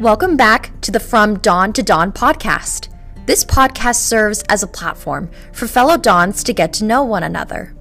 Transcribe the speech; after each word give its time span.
Welcome 0.00 0.36
back 0.36 0.72
to 0.80 0.90
the 0.90 0.98
From 0.98 1.38
Don 1.38 1.72
to 1.72 1.80
Don 1.80 2.10
podcast. 2.10 2.88
This 3.26 3.44
podcast 3.44 3.94
serves 3.94 4.42
as 4.48 4.64
a 4.64 4.66
platform 4.66 5.30
for 5.52 5.68
fellow 5.68 5.96
Dons 5.96 6.42
to 6.44 6.52
get 6.52 6.72
to 6.74 6.84
know 6.84 7.04
one 7.04 7.22
another. 7.22 7.76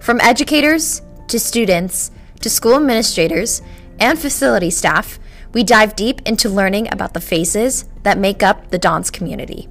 From 0.00 0.18
educators 0.22 1.02
to 1.26 1.38
students 1.38 2.10
to 2.40 2.48
school 2.48 2.76
administrators 2.76 3.60
and 4.00 4.18
facility 4.18 4.70
staff, 4.70 5.18
we 5.52 5.62
dive 5.62 5.94
deep 5.94 6.22
into 6.24 6.48
learning 6.48 6.88
about 6.90 7.12
the 7.12 7.20
faces 7.20 7.84
that 8.02 8.16
make 8.16 8.42
up 8.42 8.70
the 8.70 8.78
Dons 8.78 9.10
community. 9.10 9.68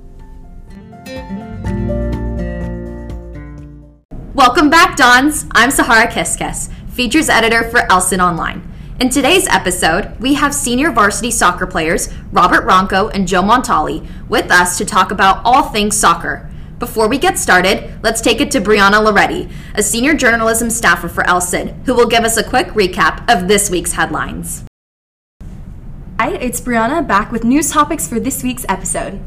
Welcome 4.35 4.69
back, 4.69 4.95
Dons. 4.97 5.47
I'm 5.53 5.71
Sahara 5.71 6.05
Kiskis, 6.11 6.71
features 6.91 7.27
editor 7.27 7.63
for 7.63 7.79
ElCid 7.87 8.23
Online. 8.23 8.76
In 8.99 9.09
today's 9.09 9.45
episode, 9.49 10.19
we 10.19 10.33
have 10.33 10.55
senior 10.55 10.89
varsity 10.89 11.29
soccer 11.29 11.67
players 11.67 12.11
Robert 12.31 12.65
Ronco 12.65 13.11
and 13.13 13.27
Joe 13.27 13.43
Montali 13.43 14.09
with 14.27 14.49
us 14.49 14.75
to 14.79 14.85
talk 14.85 15.11
about 15.11 15.39
all 15.45 15.69
things 15.69 15.95
soccer. 15.95 16.49
Before 16.79 17.07
we 17.07 17.19
get 17.19 17.37
started, 17.37 17.99
let's 18.01 18.21
take 18.21 18.41
it 18.41 18.49
to 18.51 18.59
Brianna 18.59 19.05
Loretti, 19.05 19.51
a 19.75 19.83
senior 19.83 20.15
journalism 20.15 20.71
staffer 20.71 21.07
for 21.07 21.23
ElCid, 21.25 21.85
who 21.85 21.93
will 21.93 22.07
give 22.07 22.23
us 22.23 22.37
a 22.37 22.43
quick 22.43 22.69
recap 22.69 23.23
of 23.31 23.47
this 23.47 23.69
week's 23.69 23.91
headlines. 23.91 24.63
Hi, 26.19 26.33
it's 26.33 26.59
Brianna 26.59 27.07
back 27.07 27.31
with 27.31 27.43
news 27.43 27.69
topics 27.69 28.07
for 28.07 28.19
this 28.19 28.41
week's 28.41 28.65
episode. 28.67 29.21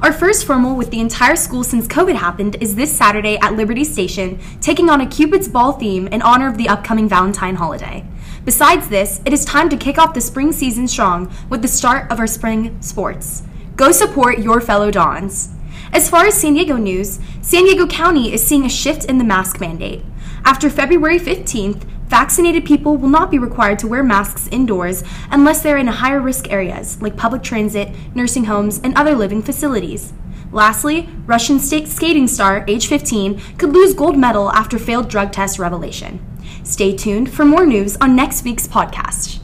Our 0.00 0.14
first 0.14 0.46
formal 0.46 0.76
with 0.76 0.90
the 0.90 1.00
entire 1.00 1.36
school 1.36 1.62
since 1.62 1.86
COVID 1.86 2.14
happened 2.14 2.56
is 2.62 2.74
this 2.74 2.96
Saturday 2.96 3.36
at 3.42 3.52
Liberty 3.52 3.84
Station, 3.84 4.40
taking 4.62 4.88
on 4.88 5.02
a 5.02 5.06
Cupid's 5.06 5.46
Ball 5.46 5.72
theme 5.72 6.06
in 6.06 6.22
honor 6.22 6.48
of 6.48 6.56
the 6.56 6.70
upcoming 6.70 7.06
Valentine 7.06 7.56
holiday. 7.56 8.06
Besides 8.44 8.88
this, 8.88 9.20
it 9.26 9.32
is 9.32 9.44
time 9.44 9.68
to 9.68 9.76
kick 9.76 9.98
off 9.98 10.14
the 10.14 10.20
spring 10.20 10.52
season 10.52 10.88
strong 10.88 11.32
with 11.50 11.60
the 11.60 11.68
start 11.68 12.10
of 12.10 12.18
our 12.18 12.26
spring 12.26 12.80
sports. 12.80 13.42
Go 13.76 13.92
support 13.92 14.38
your 14.38 14.60
fellow 14.60 14.90
Dons. 14.90 15.50
As 15.92 16.08
far 16.08 16.26
as 16.26 16.34
San 16.34 16.54
Diego 16.54 16.76
news, 16.76 17.18
San 17.42 17.64
Diego 17.64 17.86
County 17.86 18.32
is 18.32 18.46
seeing 18.46 18.64
a 18.64 18.70
shift 18.70 19.04
in 19.04 19.18
the 19.18 19.24
mask 19.24 19.60
mandate. 19.60 20.02
After 20.44 20.70
February 20.70 21.18
15th, 21.18 21.82
vaccinated 22.06 22.64
people 22.64 22.96
will 22.96 23.08
not 23.08 23.30
be 23.30 23.38
required 23.38 23.78
to 23.80 23.88
wear 23.88 24.02
masks 24.02 24.48
indoors 24.50 25.04
unless 25.30 25.62
they're 25.62 25.76
in 25.76 25.86
higher 25.86 26.20
risk 26.20 26.50
areas 26.50 27.00
like 27.02 27.16
public 27.16 27.42
transit, 27.42 27.94
nursing 28.14 28.44
homes, 28.44 28.80
and 28.82 28.96
other 28.96 29.14
living 29.14 29.42
facilities. 29.42 30.12
Lastly, 30.50 31.08
Russian 31.26 31.60
state 31.60 31.88
skating 31.88 32.26
star, 32.26 32.64
age 32.66 32.86
15, 32.86 33.40
could 33.58 33.72
lose 33.72 33.94
gold 33.94 34.16
medal 34.16 34.50
after 34.52 34.78
failed 34.78 35.08
drug 35.08 35.30
test 35.30 35.58
revelation. 35.58 36.29
Stay 36.62 36.96
tuned 36.96 37.32
for 37.32 37.44
more 37.44 37.64
news 37.64 37.96
on 37.96 38.14
next 38.14 38.44
week's 38.44 38.68
podcast. 38.68 39.40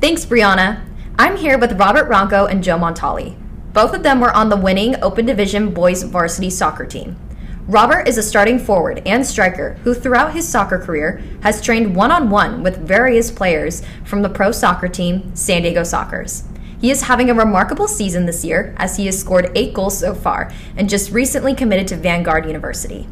Thanks, 0.00 0.26
Brianna. 0.26 0.84
I'm 1.18 1.36
here 1.36 1.58
with 1.58 1.78
Robert 1.78 2.08
Ronco 2.08 2.48
and 2.50 2.62
Joe 2.62 2.78
Montali. 2.78 3.36
Both 3.72 3.94
of 3.94 4.02
them 4.02 4.20
were 4.20 4.32
on 4.32 4.48
the 4.48 4.56
winning 4.56 5.02
Open 5.02 5.26
Division 5.26 5.72
boys 5.72 6.02
varsity 6.02 6.50
soccer 6.50 6.86
team. 6.86 7.16
Robert 7.66 8.06
is 8.08 8.16
a 8.16 8.22
starting 8.22 8.58
forward 8.58 9.02
and 9.04 9.26
striker 9.26 9.74
who, 9.84 9.92
throughout 9.92 10.32
his 10.32 10.48
soccer 10.48 10.78
career, 10.78 11.22
has 11.42 11.60
trained 11.60 11.94
one 11.94 12.10
on 12.10 12.30
one 12.30 12.62
with 12.62 12.78
various 12.78 13.30
players 13.30 13.82
from 14.04 14.22
the 14.22 14.28
pro 14.30 14.52
soccer 14.52 14.88
team, 14.88 15.34
San 15.34 15.62
Diego 15.62 15.82
Sockers. 15.82 16.44
He 16.80 16.90
is 16.90 17.02
having 17.02 17.28
a 17.28 17.34
remarkable 17.34 17.88
season 17.88 18.24
this 18.24 18.44
year 18.44 18.74
as 18.76 18.96
he 18.96 19.06
has 19.06 19.18
scored 19.18 19.50
eight 19.54 19.74
goals 19.74 19.98
so 19.98 20.14
far 20.14 20.52
and 20.76 20.88
just 20.88 21.10
recently 21.10 21.54
committed 21.54 21.88
to 21.88 21.96
Vanguard 21.96 22.46
University. 22.46 23.08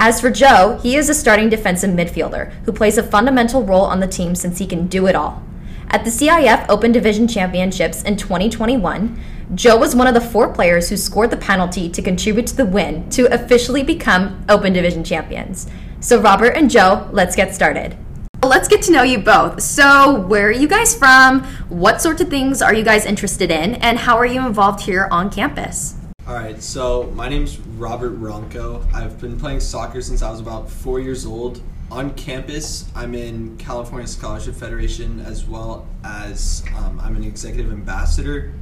As 0.00 0.20
for 0.20 0.30
Joe, 0.30 0.78
he 0.80 0.94
is 0.94 1.08
a 1.08 1.14
starting 1.14 1.48
defensive 1.48 1.90
midfielder 1.90 2.52
who 2.62 2.72
plays 2.72 2.98
a 2.98 3.02
fundamental 3.02 3.64
role 3.64 3.82
on 3.82 3.98
the 3.98 4.06
team 4.06 4.36
since 4.36 4.58
he 4.58 4.66
can 4.66 4.86
do 4.86 5.08
it 5.08 5.16
all. 5.16 5.42
At 5.88 6.04
the 6.04 6.10
CIF 6.10 6.66
Open 6.68 6.92
Division 6.92 7.26
Championships 7.26 8.04
in 8.04 8.16
2021, 8.16 9.20
Joe 9.56 9.76
was 9.76 9.96
one 9.96 10.06
of 10.06 10.14
the 10.14 10.20
four 10.20 10.52
players 10.52 10.88
who 10.88 10.96
scored 10.96 11.30
the 11.30 11.36
penalty 11.36 11.88
to 11.88 12.00
contribute 12.00 12.46
to 12.46 12.56
the 12.56 12.64
win 12.64 13.10
to 13.10 13.26
officially 13.34 13.82
become 13.82 14.44
Open 14.48 14.72
Division 14.72 15.02
champions. 15.02 15.66
So, 15.98 16.20
Robert 16.20 16.50
and 16.50 16.70
Joe, 16.70 17.08
let's 17.10 17.34
get 17.34 17.52
started. 17.52 17.96
Let's 18.44 18.68
get 18.68 18.82
to 18.82 18.92
know 18.92 19.02
you 19.02 19.18
both. 19.18 19.60
So, 19.60 20.20
where 20.28 20.46
are 20.46 20.52
you 20.52 20.68
guys 20.68 20.96
from? 20.96 21.42
What 21.70 22.00
sorts 22.00 22.20
of 22.20 22.28
things 22.28 22.62
are 22.62 22.72
you 22.72 22.84
guys 22.84 23.04
interested 23.04 23.50
in? 23.50 23.74
And 23.76 23.98
how 23.98 24.16
are 24.16 24.26
you 24.26 24.46
involved 24.46 24.82
here 24.82 25.08
on 25.10 25.28
campus? 25.28 25.96
All 26.28 26.34
right, 26.34 26.62
so 26.62 27.10
my 27.14 27.28
name's 27.28 27.58
Robert 27.78 28.20
Ronco. 28.20 28.84
I've 28.92 29.20
been 29.20 29.38
playing 29.38 29.60
soccer 29.60 30.02
since 30.02 30.20
I 30.20 30.30
was 30.30 30.40
about 30.40 30.68
four 30.68 30.98
years 30.98 31.24
old. 31.24 31.62
On 31.92 32.12
campus, 32.14 32.90
I'm 32.94 33.14
in 33.14 33.56
California 33.56 34.06
Scholarship 34.08 34.56
Federation 34.56 35.20
as 35.20 35.44
well 35.46 35.86
as 36.04 36.64
um, 36.76 37.00
I'm 37.00 37.14
an 37.16 37.22
executive 37.22 37.70
ambassador, 37.70 38.52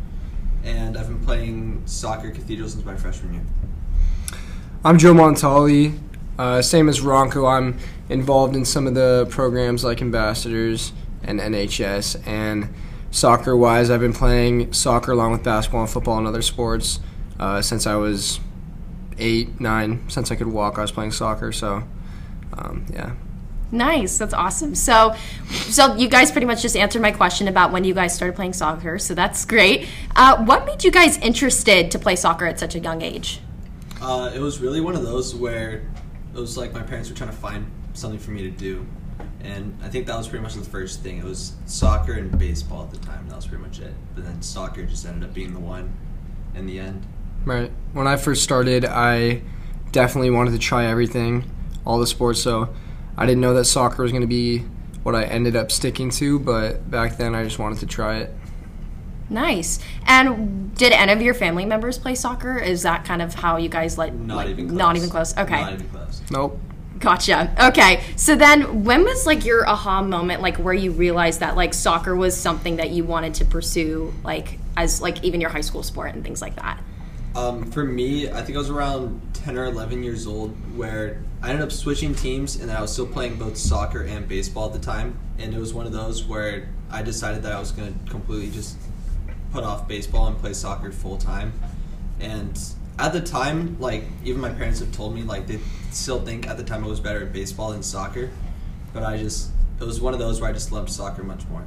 and 0.64 0.98
I've 0.98 1.08
been 1.08 1.24
playing 1.24 1.82
soccer 1.86 2.30
cathedral 2.30 2.68
since 2.68 2.84
my 2.84 2.94
freshman 2.94 3.34
year. 3.34 3.42
I'm 4.84 4.98
Joe 4.98 5.14
Montali. 5.14 5.98
Uh, 6.38 6.60
same 6.60 6.88
as 6.88 7.00
Ronco, 7.00 7.50
I'm 7.50 7.78
involved 8.10 8.54
in 8.54 8.66
some 8.66 8.86
of 8.86 8.94
the 8.94 9.26
programs 9.30 9.82
like 9.82 10.02
ambassadors 10.02 10.92
and 11.22 11.40
NHS. 11.40 12.26
And 12.28 12.68
soccer 13.10 13.56
wise, 13.56 13.88
I've 13.88 14.00
been 14.00 14.12
playing 14.12 14.74
soccer 14.74 15.12
along 15.12 15.32
with 15.32 15.42
basketball 15.42 15.80
and 15.80 15.90
football 15.90 16.18
and 16.18 16.26
other 16.26 16.42
sports 16.42 17.00
uh, 17.40 17.62
since 17.62 17.86
I 17.86 17.96
was 17.96 18.40
eight, 19.18 19.60
nine. 19.60 20.08
Since 20.08 20.30
I 20.30 20.36
could 20.36 20.48
walk, 20.48 20.78
I 20.78 20.82
was 20.82 20.92
playing 20.92 21.12
soccer. 21.12 21.52
So, 21.52 21.84
um, 22.52 22.86
yeah. 22.92 23.14
Nice, 23.72 24.16
that's 24.18 24.34
awesome. 24.34 24.74
So, 24.76 25.16
so 25.48 25.96
you 25.96 26.08
guys 26.08 26.30
pretty 26.30 26.46
much 26.46 26.62
just 26.62 26.76
answered 26.76 27.02
my 27.02 27.10
question 27.10 27.48
about 27.48 27.72
when 27.72 27.82
you 27.82 27.94
guys 27.94 28.14
started 28.14 28.36
playing 28.36 28.52
soccer. 28.52 28.98
So 28.98 29.14
that's 29.14 29.44
great. 29.44 29.88
Uh, 30.14 30.44
what 30.44 30.66
made 30.66 30.84
you 30.84 30.92
guys 30.92 31.18
interested 31.18 31.90
to 31.90 31.98
play 31.98 32.14
soccer 32.14 32.46
at 32.46 32.60
such 32.60 32.76
a 32.76 32.78
young 32.78 33.02
age? 33.02 33.40
Uh, 34.00 34.30
it 34.34 34.40
was 34.40 34.60
really 34.60 34.80
one 34.80 34.94
of 34.94 35.02
those 35.02 35.34
where 35.34 35.82
it 36.34 36.38
was 36.38 36.56
like 36.56 36.72
my 36.72 36.82
parents 36.82 37.08
were 37.08 37.16
trying 37.16 37.30
to 37.30 37.36
find 37.36 37.70
something 37.94 38.20
for 38.20 38.30
me 38.30 38.42
to 38.42 38.50
do, 38.50 38.86
and 39.40 39.76
I 39.82 39.88
think 39.88 40.06
that 40.06 40.16
was 40.16 40.28
pretty 40.28 40.42
much 40.42 40.54
the 40.54 40.64
first 40.64 41.02
thing. 41.02 41.18
It 41.18 41.24
was 41.24 41.54
soccer 41.64 42.12
and 42.12 42.38
baseball 42.38 42.84
at 42.84 42.90
the 42.90 42.98
time. 42.98 43.26
That 43.28 43.36
was 43.36 43.46
pretty 43.46 43.64
much 43.64 43.80
it. 43.80 43.94
But 44.14 44.24
then 44.24 44.42
soccer 44.42 44.84
just 44.84 45.06
ended 45.06 45.28
up 45.28 45.34
being 45.34 45.54
the 45.54 45.60
one 45.60 45.92
in 46.54 46.66
the 46.66 46.78
end. 46.78 47.06
Right. 47.46 47.70
When 47.92 48.06
I 48.06 48.16
first 48.16 48.42
started, 48.42 48.84
I 48.84 49.40
definitely 49.92 50.30
wanted 50.30 50.50
to 50.50 50.58
try 50.58 50.86
everything, 50.86 51.50
all 51.86 51.98
the 51.98 52.06
sports. 52.06 52.42
So 52.42 52.74
I 53.16 53.24
didn't 53.24 53.40
know 53.40 53.54
that 53.54 53.64
soccer 53.64 54.02
was 54.02 54.12
going 54.12 54.22
to 54.22 54.28
be 54.28 54.58
what 55.04 55.14
I 55.14 55.24
ended 55.24 55.54
up 55.54 55.70
sticking 55.70 56.10
to, 56.10 56.40
but 56.40 56.90
back 56.90 57.16
then 57.16 57.34
I 57.36 57.44
just 57.44 57.60
wanted 57.60 57.78
to 57.78 57.86
try 57.86 58.16
it. 58.16 58.34
Nice. 59.30 59.78
And 60.06 60.74
did 60.76 60.92
any 60.92 61.12
of 61.12 61.22
your 61.22 61.34
family 61.34 61.64
members 61.64 61.98
play 61.98 62.16
soccer? 62.16 62.58
Is 62.58 62.82
that 62.82 63.04
kind 63.04 63.22
of 63.22 63.34
how 63.34 63.56
you 63.56 63.68
guys 63.68 63.96
like? 63.96 64.12
Not 64.12 64.36
like, 64.36 64.48
even 64.48 64.68
close. 64.68 64.78
Not 64.78 64.96
even 64.96 65.10
close. 65.10 65.38
Okay. 65.38 65.60
Not 65.60 65.72
even 65.72 65.88
close. 65.88 66.22
Nope. 66.30 66.60
Gotcha. 66.98 67.54
Okay. 67.68 68.02
So 68.16 68.34
then 68.34 68.84
when 68.84 69.04
was 69.04 69.26
like 69.26 69.44
your 69.44 69.68
aha 69.68 70.02
moment 70.02 70.42
like 70.42 70.56
where 70.56 70.74
you 70.74 70.90
realized 70.90 71.40
that 71.40 71.54
like 71.54 71.74
soccer 71.74 72.16
was 72.16 72.36
something 72.36 72.76
that 72.76 72.90
you 72.90 73.04
wanted 73.04 73.34
to 73.34 73.44
pursue 73.44 74.12
like 74.24 74.58
as 74.76 75.00
like 75.00 75.22
even 75.22 75.40
your 75.40 75.50
high 75.50 75.60
school 75.60 75.84
sport 75.84 76.14
and 76.14 76.24
things 76.24 76.42
like 76.42 76.56
that? 76.56 76.80
Um, 77.36 77.70
for 77.70 77.84
me, 77.84 78.30
I 78.30 78.40
think 78.40 78.56
I 78.56 78.58
was 78.58 78.70
around 78.70 79.20
10 79.34 79.58
or 79.58 79.66
11 79.66 80.02
years 80.02 80.26
old 80.26 80.52
where 80.74 81.22
I 81.42 81.50
ended 81.50 81.62
up 81.62 81.70
switching 81.70 82.14
teams 82.14 82.56
and 82.56 82.70
I 82.70 82.80
was 82.80 82.90
still 82.90 83.06
playing 83.06 83.36
both 83.36 83.58
soccer 83.58 84.00
and 84.04 84.26
baseball 84.26 84.68
at 84.68 84.72
the 84.72 84.78
time. 84.78 85.18
And 85.38 85.52
it 85.52 85.60
was 85.60 85.74
one 85.74 85.84
of 85.84 85.92
those 85.92 86.24
where 86.24 86.70
I 86.90 87.02
decided 87.02 87.42
that 87.42 87.52
I 87.52 87.60
was 87.60 87.72
going 87.72 87.92
to 87.92 88.10
completely 88.10 88.50
just 88.50 88.78
put 89.52 89.64
off 89.64 89.86
baseball 89.86 90.28
and 90.28 90.38
play 90.38 90.54
soccer 90.54 90.90
full 90.90 91.18
time. 91.18 91.52
And 92.20 92.58
at 92.98 93.12
the 93.12 93.20
time, 93.20 93.78
like, 93.78 94.04
even 94.24 94.40
my 94.40 94.48
parents 94.48 94.80
have 94.80 94.92
told 94.92 95.14
me, 95.14 95.22
like, 95.22 95.46
they 95.46 95.58
still 95.90 96.22
think 96.22 96.48
at 96.48 96.56
the 96.56 96.64
time 96.64 96.84
I 96.84 96.86
was 96.86 97.00
better 97.00 97.22
at 97.22 97.34
baseball 97.34 97.72
than 97.72 97.82
soccer. 97.82 98.30
But 98.94 99.02
I 99.02 99.18
just, 99.18 99.50
it 99.78 99.84
was 99.84 100.00
one 100.00 100.14
of 100.14 100.18
those 100.18 100.40
where 100.40 100.48
I 100.48 100.54
just 100.54 100.72
loved 100.72 100.88
soccer 100.88 101.22
much 101.22 101.46
more. 101.48 101.66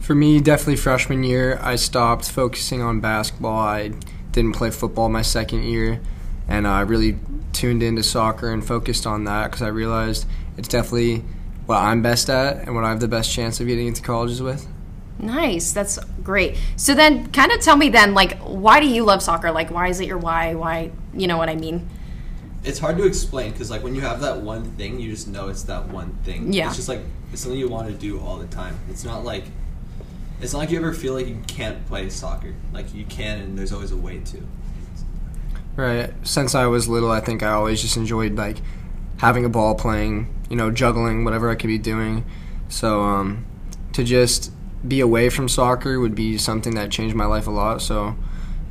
For 0.00 0.14
me, 0.14 0.38
definitely 0.38 0.76
freshman 0.76 1.24
year, 1.24 1.58
I 1.62 1.76
stopped 1.76 2.30
focusing 2.30 2.82
on 2.82 3.00
basketball. 3.00 3.58
I 3.58 3.92
didn't 4.36 4.54
play 4.54 4.70
football 4.70 5.08
my 5.08 5.22
second 5.22 5.64
year, 5.64 6.00
and 6.46 6.68
I 6.68 6.82
really 6.82 7.18
tuned 7.52 7.82
into 7.82 8.04
soccer 8.04 8.52
and 8.52 8.64
focused 8.64 9.06
on 9.06 9.24
that 9.24 9.50
because 9.50 9.62
I 9.62 9.68
realized 9.68 10.26
it's 10.56 10.68
definitely 10.68 11.24
what 11.64 11.78
I'm 11.78 12.02
best 12.02 12.30
at 12.30 12.58
and 12.58 12.74
what 12.74 12.84
I 12.84 12.90
have 12.90 13.00
the 13.00 13.08
best 13.08 13.32
chance 13.32 13.58
of 13.58 13.66
getting 13.66 13.88
into 13.88 14.02
colleges 14.02 14.40
with. 14.40 14.68
Nice. 15.18 15.72
That's 15.72 15.98
great. 16.22 16.58
So 16.76 16.94
then 16.94 17.32
kind 17.32 17.50
of 17.50 17.60
tell 17.60 17.76
me 17.76 17.88
then 17.88 18.12
like 18.12 18.38
why 18.40 18.80
do 18.80 18.86
you 18.86 19.02
love 19.02 19.22
soccer? 19.22 19.50
Like 19.50 19.70
why 19.70 19.88
is 19.88 19.98
it 19.98 20.06
your 20.06 20.18
why? 20.18 20.54
Why, 20.54 20.92
you 21.14 21.26
know 21.26 21.38
what 21.38 21.48
I 21.48 21.56
mean? 21.56 21.88
It's 22.62 22.78
hard 22.78 22.98
to 22.98 23.04
explain 23.04 23.52
because, 23.52 23.70
like, 23.70 23.84
when 23.84 23.94
you 23.94 24.00
have 24.00 24.20
that 24.22 24.38
one 24.38 24.64
thing, 24.72 24.98
you 24.98 25.08
just 25.12 25.28
know 25.28 25.48
it's 25.48 25.62
that 25.64 25.86
one 25.88 26.18
thing. 26.24 26.52
Yeah. 26.52 26.66
It's 26.66 26.74
just 26.74 26.88
like, 26.88 26.98
it's 27.32 27.42
something 27.42 27.58
you 27.58 27.68
want 27.68 27.86
to 27.86 27.94
do 27.94 28.18
all 28.18 28.38
the 28.38 28.48
time. 28.48 28.76
It's 28.90 29.04
not 29.04 29.24
like, 29.24 29.44
it's 30.40 30.52
not 30.52 30.60
like 30.60 30.70
you 30.70 30.78
ever 30.78 30.92
feel 30.92 31.14
like 31.14 31.26
you 31.26 31.40
can't 31.46 31.84
play 31.86 32.08
soccer. 32.10 32.54
Like, 32.72 32.94
you 32.94 33.04
can, 33.04 33.40
and 33.40 33.58
there's 33.58 33.72
always 33.72 33.92
a 33.92 33.96
way 33.96 34.18
to. 34.18 34.46
Right. 35.76 36.12
Since 36.26 36.54
I 36.54 36.66
was 36.66 36.88
little, 36.88 37.10
I 37.10 37.20
think 37.20 37.42
I 37.42 37.50
always 37.50 37.82
just 37.82 37.96
enjoyed 37.96 38.36
like 38.36 38.58
having 39.18 39.44
a 39.44 39.48
ball 39.48 39.74
playing, 39.74 40.34
you 40.48 40.56
know, 40.56 40.70
juggling, 40.70 41.24
whatever 41.24 41.50
I 41.50 41.54
could 41.54 41.68
be 41.68 41.78
doing. 41.78 42.24
So 42.68 43.02
um, 43.02 43.44
to 43.92 44.02
just 44.02 44.52
be 44.86 45.00
away 45.00 45.28
from 45.28 45.48
soccer 45.48 46.00
would 46.00 46.14
be 46.14 46.38
something 46.38 46.74
that 46.74 46.90
changed 46.90 47.14
my 47.14 47.26
life 47.26 47.46
a 47.46 47.50
lot. 47.50 47.82
So, 47.82 48.16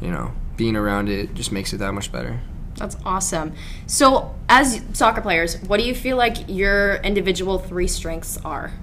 you 0.01 0.09
know, 0.09 0.33
being 0.57 0.75
around 0.75 1.09
it 1.09 1.33
just 1.33 1.51
makes 1.51 1.73
it 1.73 1.77
that 1.77 1.93
much 1.93 2.11
better. 2.11 2.41
That's 2.75 2.97
awesome. 3.05 3.53
So, 3.87 4.35
as 4.49 4.81
soccer 4.93 5.21
players, 5.21 5.61
what 5.63 5.79
do 5.79 5.85
you 5.85 5.95
feel 5.95 6.17
like 6.17 6.49
your 6.49 6.95
individual 6.95 7.57
three 7.57 7.87
strengths 7.87 8.37
are? 8.43 8.73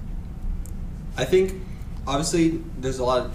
I 1.16 1.26
think 1.26 1.60
obviously 2.06 2.60
there's 2.78 2.98
a 2.98 3.04
lot 3.04 3.30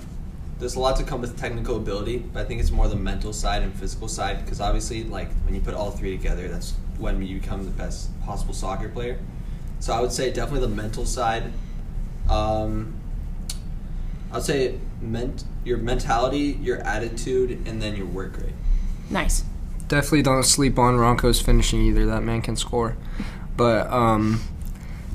there's 0.60 0.76
a 0.76 0.80
lot 0.80 0.96
to 0.98 1.04
come 1.04 1.22
with 1.22 1.38
technical 1.38 1.78
ability, 1.78 2.18
but 2.18 2.42
I 2.42 2.46
think 2.46 2.60
it's 2.60 2.72
more 2.72 2.88
the 2.88 2.96
mental 2.96 3.32
side 3.32 3.62
and 3.62 3.74
physical 3.74 4.08
side 4.08 4.44
because 4.44 4.60
obviously 4.60 5.04
like 5.04 5.30
when 5.46 5.54
you 5.54 5.62
put 5.62 5.76
all 5.76 5.92
three 5.92 6.18
together, 6.18 6.48
that's 6.48 6.74
when 6.98 7.22
you 7.22 7.40
become 7.40 7.64
the 7.64 7.72
best 7.72 8.10
possible 8.26 8.54
soccer 8.54 8.90
player. 8.90 9.20
So 9.80 9.94
I 9.94 10.02
would 10.02 10.12
say 10.12 10.32
definitely 10.32 10.68
the 10.68 10.76
mental 10.76 11.06
side. 11.06 11.54
Um, 12.28 12.96
I'd 14.32 14.44
say 14.44 14.80
ment- 15.00 15.44
your 15.64 15.78
mentality, 15.78 16.58
your 16.62 16.80
attitude, 16.80 17.52
and 17.68 17.82
then 17.82 17.96
your 17.96 18.08
work 18.08 18.38
rate. 18.38 18.54
Nice. 19.10 19.44
Definitely 19.88 20.24
don't 20.24 20.44
sleep 20.44 20.78
on 20.80 20.96
Ronco's 20.96 21.40
finishing 21.40 21.82
either. 21.82 22.06
That 22.08 22.24
man 22.24 22.42
can 22.42 22.56
score. 22.56 22.98
But 23.56 23.88
um, 23.92 24.42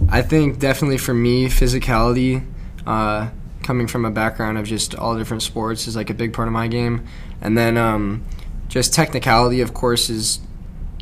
I 0.08 0.22
think 0.22 0.58
definitely 0.58 0.98
for 0.98 1.12
me, 1.12 1.46
physicality, 1.46 2.46
uh, 2.86 3.28
coming 3.62 3.86
from 3.86 4.04
a 4.04 4.10
background 4.10 4.58
of 4.58 4.66
just 4.66 4.94
all 4.94 5.16
different 5.16 5.42
sports, 5.42 5.86
is 5.86 5.96
like 5.96 6.10
a 6.10 6.14
big 6.14 6.32
part 6.32 6.48
of 6.48 6.52
my 6.52 6.68
game. 6.68 7.06
And 7.40 7.56
then 7.56 7.76
um, 7.76 8.24
just 8.68 8.94
technicality, 8.94 9.60
of 9.60 9.74
course, 9.74 10.10
is 10.10 10.40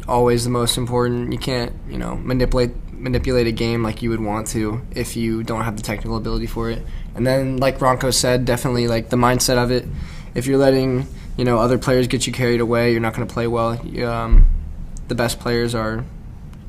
always 0.09 0.45
the 0.45 0.51
most 0.51 0.77
important. 0.77 1.33
You 1.33 1.39
can't, 1.39 1.73
you 1.89 1.99
know, 1.99 2.17
manipulate 2.17 2.73
manipulate 2.93 3.47
a 3.47 3.53
game 3.53 3.83
like 3.83 4.03
you 4.03 4.11
would 4.11 4.21
want 4.21 4.47
to 4.47 4.83
if 4.95 5.17
you 5.17 5.43
don't 5.43 5.65
have 5.65 5.77
the 5.77 5.83
technical 5.83 6.17
ability 6.17 6.47
for 6.47 6.71
it. 6.71 6.85
And 7.15 7.27
then, 7.27 7.57
like 7.57 7.79
Ronco 7.79 8.13
said, 8.13 8.45
definitely 8.45 8.89
like 8.89 9.09
the 9.09 9.17
mindset 9.17 9.57
of 9.63 9.71
it. 9.71 9.87
If 10.35 10.47
you're 10.47 10.59
letting 10.59 11.07
you 11.37 11.45
know 11.45 11.59
other 11.59 11.79
players 11.79 12.07
get 12.07 12.27
you 12.27 12.33
carried 12.33 12.61
away, 12.61 12.93
you're 12.93 13.01
not 13.01 13.15
going 13.15 13.27
to 13.27 13.33
play 13.33 13.47
well. 13.47 13.81
Um, 14.05 14.51
the 15.09 15.15
best 15.15 15.41
players 15.41 15.75
are 15.75 16.05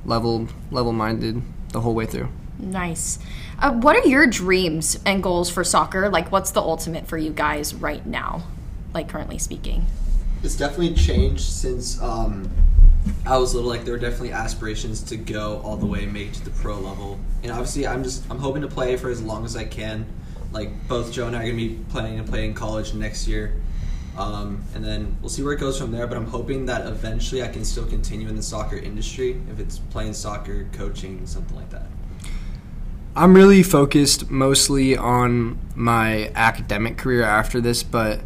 level 0.06 0.48
level 0.72 0.94
minded 0.94 1.42
the 1.70 1.82
whole 1.82 1.94
way 1.94 2.06
through. 2.06 2.30
Nice. 2.62 3.18
Uh, 3.60 3.74
what 3.74 3.96
are 3.96 4.08
your 4.08 4.28
dreams 4.28 5.00
and 5.06 5.22
goals 5.24 5.50
for 5.50 5.64
soccer? 5.64 6.10
Like, 6.10 6.32
what's 6.32 6.52
the 6.52 6.62
ultimate 6.62 7.08
for 7.08 7.18
you 7.18 7.32
guys 7.32 7.74
right 7.74 8.06
now, 8.06 8.44
like 8.94 9.10
currently 9.10 9.40
speaking? 9.40 9.86
It's 10.44 10.56
definitely 10.56 10.94
changed 10.94 11.44
since 11.44 12.02
um, 12.02 12.50
I 13.26 13.38
was 13.38 13.54
little. 13.54 13.70
Like 13.70 13.84
there 13.84 13.94
were 13.94 14.00
definitely 14.00 14.32
aspirations 14.32 15.02
to 15.04 15.18
go 15.18 15.62
all 15.64 15.78
the 15.78 15.86
way, 15.86 16.06
make 16.06 16.30
it 16.30 16.34
to 16.36 16.46
the 16.46 16.52
pro 16.52 16.80
level, 16.80 17.20
and 17.44 17.52
obviously 17.52 17.88
I'm 17.88 18.04
just 18.04 18.30
I'm 18.30 18.40
hoping 18.40 18.62
to 18.62 18.68
play 18.68 18.98
for 18.98 19.10
as 19.10 19.22
long 19.22 19.46
as 19.46 19.56
I 19.56 19.66
can. 19.66 20.06
Like 20.52 20.88
both 20.88 21.12
Joe 21.12 21.28
and 21.28 21.36
I 21.36 21.44
are 21.44 21.46
gonna 21.46 21.58
be 21.58 21.80
planning 21.90 22.18
to 22.18 22.24
play 22.24 22.46
in 22.46 22.54
college 22.54 22.94
next 22.94 23.28
year, 23.28 23.62
um, 24.18 24.64
and 24.76 24.84
then 24.84 25.16
we'll 25.22 25.30
see 25.30 25.44
where 25.44 25.54
it 25.54 25.60
goes 25.60 25.80
from 25.80 25.92
there. 25.92 26.08
But 26.08 26.18
I'm 26.18 26.28
hoping 26.28 26.66
that 26.66 26.86
eventually 26.88 27.44
I 27.44 27.48
can 27.48 27.64
still 27.64 27.86
continue 27.86 28.28
in 28.28 28.36
the 28.36 28.44
soccer 28.44 28.78
industry 28.78 29.40
if 29.52 29.60
it's 29.60 29.78
playing 29.78 30.14
soccer, 30.14 30.68
coaching, 30.74 31.26
something 31.26 31.56
like 31.56 31.70
that. 31.70 31.88
I'm 33.16 33.34
really 33.34 33.62
focused 33.62 34.32
mostly 34.32 34.96
on 34.96 35.60
my 35.76 36.32
academic 36.34 36.98
career 36.98 37.24
after 37.24 37.60
this, 37.60 37.84
but 37.84 38.22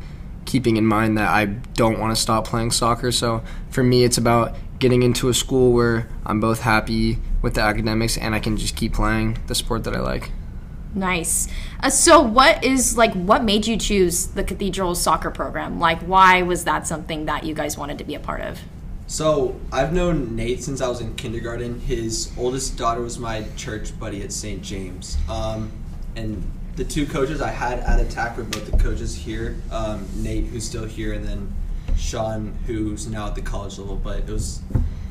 keeping 0.45 0.77
in 0.77 0.85
mind 0.85 1.17
that 1.17 1.29
I 1.29 1.45
don't 1.45 1.99
want 1.99 2.15
to 2.15 2.21
stop 2.21 2.45
playing 2.45 2.71
soccer. 2.71 3.11
So 3.11 3.43
for 3.69 3.83
me, 3.83 4.03
it's 4.03 4.17
about 4.17 4.55
getting 4.77 5.01
into 5.01 5.29
a 5.29 5.33
school 5.33 5.73
where 5.73 6.07
I'm 6.25 6.39
both 6.39 6.61
happy 6.61 7.17
with 7.41 7.55
the 7.55 7.61
academics 7.61 8.17
and 8.17 8.35
I 8.35 8.39
can 8.39 8.57
just 8.57 8.75
keep 8.75 8.93
playing 8.93 9.39
the 9.47 9.55
sport 9.55 9.83
that 9.85 9.95
I 9.95 10.01
like. 10.01 10.31
Nice. 10.93 11.49
Uh, 11.81 11.89
so, 11.89 12.21
what 12.21 12.63
is 12.63 12.97
like 12.97 13.11
what 13.13 13.43
made 13.43 13.67
you 13.67 13.75
choose 13.75 14.27
the 14.27 14.45
Cathedral 14.45 14.95
soccer 14.95 15.29
program? 15.29 15.77
Like, 15.77 15.99
why 15.99 16.41
was 16.41 16.63
that 16.63 16.87
something 16.87 17.25
that 17.25 17.43
you 17.43 17.53
guys 17.53 17.77
wanted 17.77 17.97
to 17.97 18.05
be 18.05 18.15
a 18.15 18.19
part 18.19 18.39
of? 18.39 18.61
So 19.07 19.55
I've 19.71 19.93
known 19.93 20.35
Nate 20.35 20.63
since 20.63 20.81
I 20.81 20.87
was 20.87 20.99
in 20.99 21.15
kindergarten. 21.15 21.79
His 21.81 22.31
oldest 22.37 22.77
daughter 22.77 23.01
was 23.01 23.19
my 23.19 23.45
church 23.55 23.97
buddy 23.99 24.23
at 24.23 24.31
St. 24.31 24.61
James, 24.61 25.17
um, 25.29 25.71
and 26.15 26.51
the 26.75 26.83
two 26.83 27.05
coaches 27.05 27.41
I 27.41 27.51
had 27.51 27.79
at 27.79 27.99
Attack 27.99 28.37
were 28.37 28.43
both 28.43 28.69
the 28.69 28.77
coaches 28.77 29.15
here. 29.15 29.55
Um, 29.71 30.07
Nate, 30.15 30.45
who's 30.45 30.65
still 30.65 30.85
here, 30.85 31.13
and 31.13 31.25
then 31.25 31.53
Sean, 31.95 32.57
who's 32.65 33.07
now 33.07 33.27
at 33.27 33.35
the 33.35 33.41
college 33.41 33.77
level. 33.77 33.95
But 33.95 34.19
it 34.19 34.29
was 34.29 34.61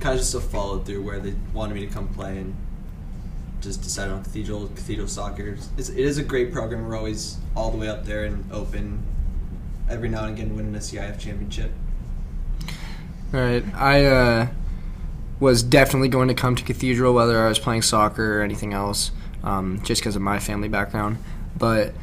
kind 0.01 0.15
of 0.15 0.21
just 0.21 0.35
a 0.35 0.41
follow 0.41 0.81
through 0.81 1.03
where 1.03 1.21
they 1.21 1.35
wanted 1.53 1.75
me 1.75 1.87
to 1.87 1.93
come 1.93 2.09
play 2.09 2.39
and 2.39 2.55
just 3.61 3.81
decided 3.83 4.13
on 4.13 4.25
Cathedral 4.25 4.69
Cathedral 4.75 5.09
Soccer. 5.09 5.57
It's, 5.79 5.89
it 5.89 5.99
is 5.99 6.19
a 6.19 6.25
great 6.25 6.53
program. 6.53 6.87
We're 6.87 6.97
always 6.97 7.39
all 7.57 7.71
the 7.71 7.79
way 7.79 7.89
up 7.89 8.05
there 8.05 8.25
and 8.25 8.51
open. 8.53 9.03
Every 9.89 10.09
now 10.09 10.25
and 10.25 10.37
again, 10.37 10.57
winning 10.57 10.75
a 10.75 10.79
CIF 10.79 11.19
championship. 11.19 11.71
Right. 13.35 13.65
I 13.75 14.05
uh, 14.05 14.49
was 15.41 15.65
definitely 15.65 16.09
going 16.09 16.29
to 16.29 16.35
come 16.35 16.55
to 16.55 16.63
Cathedral 16.63 17.15
whether 17.15 17.45
I 17.45 17.49
was 17.49 17.59
playing 17.59 17.83
soccer 17.83 18.39
or 18.39 18.43
anything 18.45 18.73
else, 18.73 19.11
um, 19.43 19.83
just 19.83 20.01
because 20.01 20.15
of 20.15 20.23
my 20.23 20.39
family 20.39 20.69
background. 20.69 21.19
But 21.59 21.95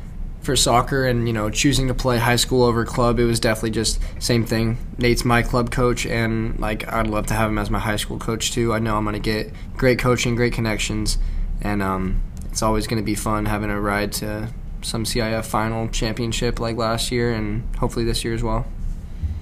for 0.41 0.57
soccer 0.57 1.05
and 1.05 1.27
you 1.27 1.33
know 1.33 1.49
choosing 1.49 1.87
to 1.87 1.93
play 1.93 2.17
high 2.17 2.35
school 2.35 2.63
over 2.63 2.83
club, 2.83 3.17
it 3.17 3.23
was 3.23 3.39
definitely 3.39 3.71
just 3.71 4.01
same 4.19 4.45
thing. 4.45 4.77
Nate's 4.97 5.23
my 5.23 5.41
club 5.41 5.71
coach, 5.71 6.05
and 6.05 6.59
like 6.59 6.91
I'd 6.91 7.07
love 7.07 7.27
to 7.27 7.33
have 7.33 7.49
him 7.49 7.57
as 7.57 7.69
my 7.69 7.79
high 7.79 7.95
school 7.95 8.19
coach 8.19 8.51
too. 8.51 8.73
I 8.73 8.79
know 8.79 8.97
I'm 8.97 9.05
to 9.13 9.19
get 9.19 9.53
great 9.77 9.99
coaching, 9.99 10.35
great 10.35 10.51
connections, 10.51 11.17
and 11.61 11.81
um, 11.81 12.21
it's 12.49 12.61
always 12.61 12.87
to 13.01 13.05
be 13.05 13.15
fun 13.15 13.45
having 13.45 13.69
a 13.69 13.79
ride 13.79 14.11
to 14.13 14.49
some 14.81 15.05
CIF 15.05 15.45
final 15.45 15.87
championship 15.87 16.59
like 16.59 16.75
last 16.75 17.09
year, 17.09 17.31
and 17.31 17.73
hopefully 17.77 18.03
this 18.03 18.25
year 18.25 18.33
as 18.33 18.43
well. 18.43 18.65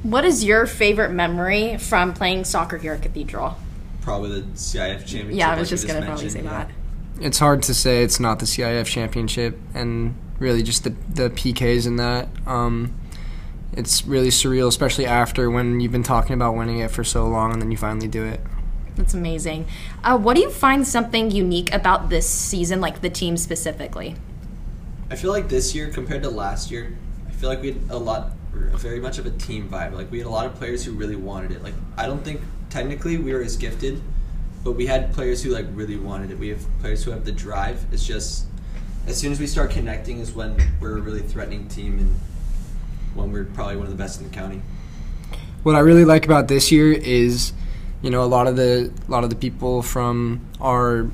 What 0.04 0.24
is 0.24 0.44
your 0.44 0.66
favorite 0.66 1.12
memory 1.12 1.78
from 1.78 2.14
playing 2.14 2.46
soccer 2.46 2.78
here 2.78 2.94
at 2.94 3.02
Cathedral? 3.02 3.58
Probably 4.02 4.42
the 4.42 4.48
CIF 4.48 5.00
championship. 5.00 5.36
Yeah, 5.36 5.52
I 5.52 5.60
was 5.60 5.68
like 5.68 5.70
just 5.70 5.88
gonna 5.88 6.06
probably 6.06 6.24
mentioned, 6.24 6.32
say 6.32 6.44
yeah. 6.44 6.66
that. 6.66 6.72
it's 7.22 7.40
hard 7.40 7.64
to 7.64 7.74
say 7.74 8.04
it's 8.04 8.20
not 8.20 8.40
the 8.40 8.46
CIF 8.46 8.86
championship 8.86 9.60
and 9.74 10.16
really 10.40 10.64
just 10.64 10.84
the 10.84 10.92
the 11.10 11.30
PKs 11.30 11.86
in 11.86 11.98
that. 11.98 12.30
Um, 12.48 12.94
it's 13.74 14.06
really 14.06 14.30
surreal, 14.30 14.68
especially 14.68 15.06
after 15.06 15.50
when 15.50 15.80
you've 15.80 15.92
been 15.92 16.04
talking 16.04 16.34
about 16.34 16.56
winning 16.56 16.80
it 16.80 16.92
for 16.92 17.04
so 17.04 17.28
long 17.28 17.52
and 17.54 17.62
then 17.62 17.70
you 17.70 17.78
finally 17.78 18.08
do 18.08 18.26
it. 18.26 18.40
That's 18.96 19.14
amazing. 19.14 19.68
Uh, 20.04 20.18
what 20.18 20.36
do 20.36 20.42
you 20.42 20.50
find 20.50 20.88
something 20.88 21.32
unique 21.32 21.74
about 21.74 22.10
this 22.10 22.28
season, 22.28 22.82
like 22.82 23.02
the 23.02 23.10
team 23.10 23.38
specifically? 23.38 24.16
I 25.10 25.16
feel 25.16 25.32
like 25.32 25.50
this 25.50 25.74
year 25.74 25.90
compared 25.90 26.24
to 26.24 26.30
last 26.30 26.70
year, 26.72 26.98
I 27.28 27.32
feel 27.32 27.50
like 27.50 27.62
we 27.62 27.74
had 27.74 27.82
a 27.90 27.98
lot, 27.98 28.32
very 28.54 29.00
much 29.00 29.18
of 29.18 29.26
a 29.26 29.32
team 29.32 29.70
vibe. 29.70 29.94
Like 29.94 30.12
we 30.12 30.20
had 30.20 30.28
a 30.28 30.32
lot 30.32 30.46
of 30.46 30.56
players 30.56 30.84
who 30.84 30.94
really 30.94 31.16
wanted 31.16 31.52
it. 31.52 31.64
Like 31.64 31.74
I 31.98 32.06
don't 32.06 32.24
think 32.24 32.42
technically 32.70 33.18
we 33.18 33.34
were 33.34 33.42
as 33.42 33.58
gifted, 33.58 34.02
but 34.64 34.74
we 34.74 34.86
had 34.86 35.14
players 35.14 35.44
who 35.44 35.52
like 35.52 35.66
really 35.74 35.98
wanted 35.98 36.32
it. 36.32 36.40
We 36.40 36.50
have 36.50 36.66
players 36.80 37.04
who 37.04 37.12
have 37.12 37.26
the 37.26 37.32
drive. 37.32 37.86
It's 37.92 38.06
just 38.06 38.46
as 39.08 39.18
soon 39.18 39.32
as 39.32 39.40
we 39.40 39.48
start 39.48 39.72
connecting 39.72 40.20
is 40.20 40.32
when 40.32 40.58
we're 40.80 40.98
a 40.98 41.02
really 41.02 41.22
threatening 41.22 41.68
team 41.68 42.00
and 42.00 42.20
when 43.16 43.32
we're 43.32 43.46
probably 43.46 43.76
one 43.76 43.86
of 43.86 43.92
the 43.92 43.98
best 43.98 44.22
in 44.22 44.30
the 44.30 44.34
county. 44.34 44.62
What 45.64 45.76
I 45.76 45.80
really 45.80 46.06
like 46.06 46.26
about 46.26 46.48
this 46.48 46.72
year 46.72 46.94
is, 46.94 47.54
you 48.02 48.10
know, 48.10 48.24
a 48.24 48.26
lot 48.26 48.48
of 48.48 48.56
the 48.56 48.94
a 49.08 49.12
lot 49.12 49.24
of 49.24 49.30
the 49.30 49.36
people 49.36 49.82
from 49.82 50.46
our 50.62 51.10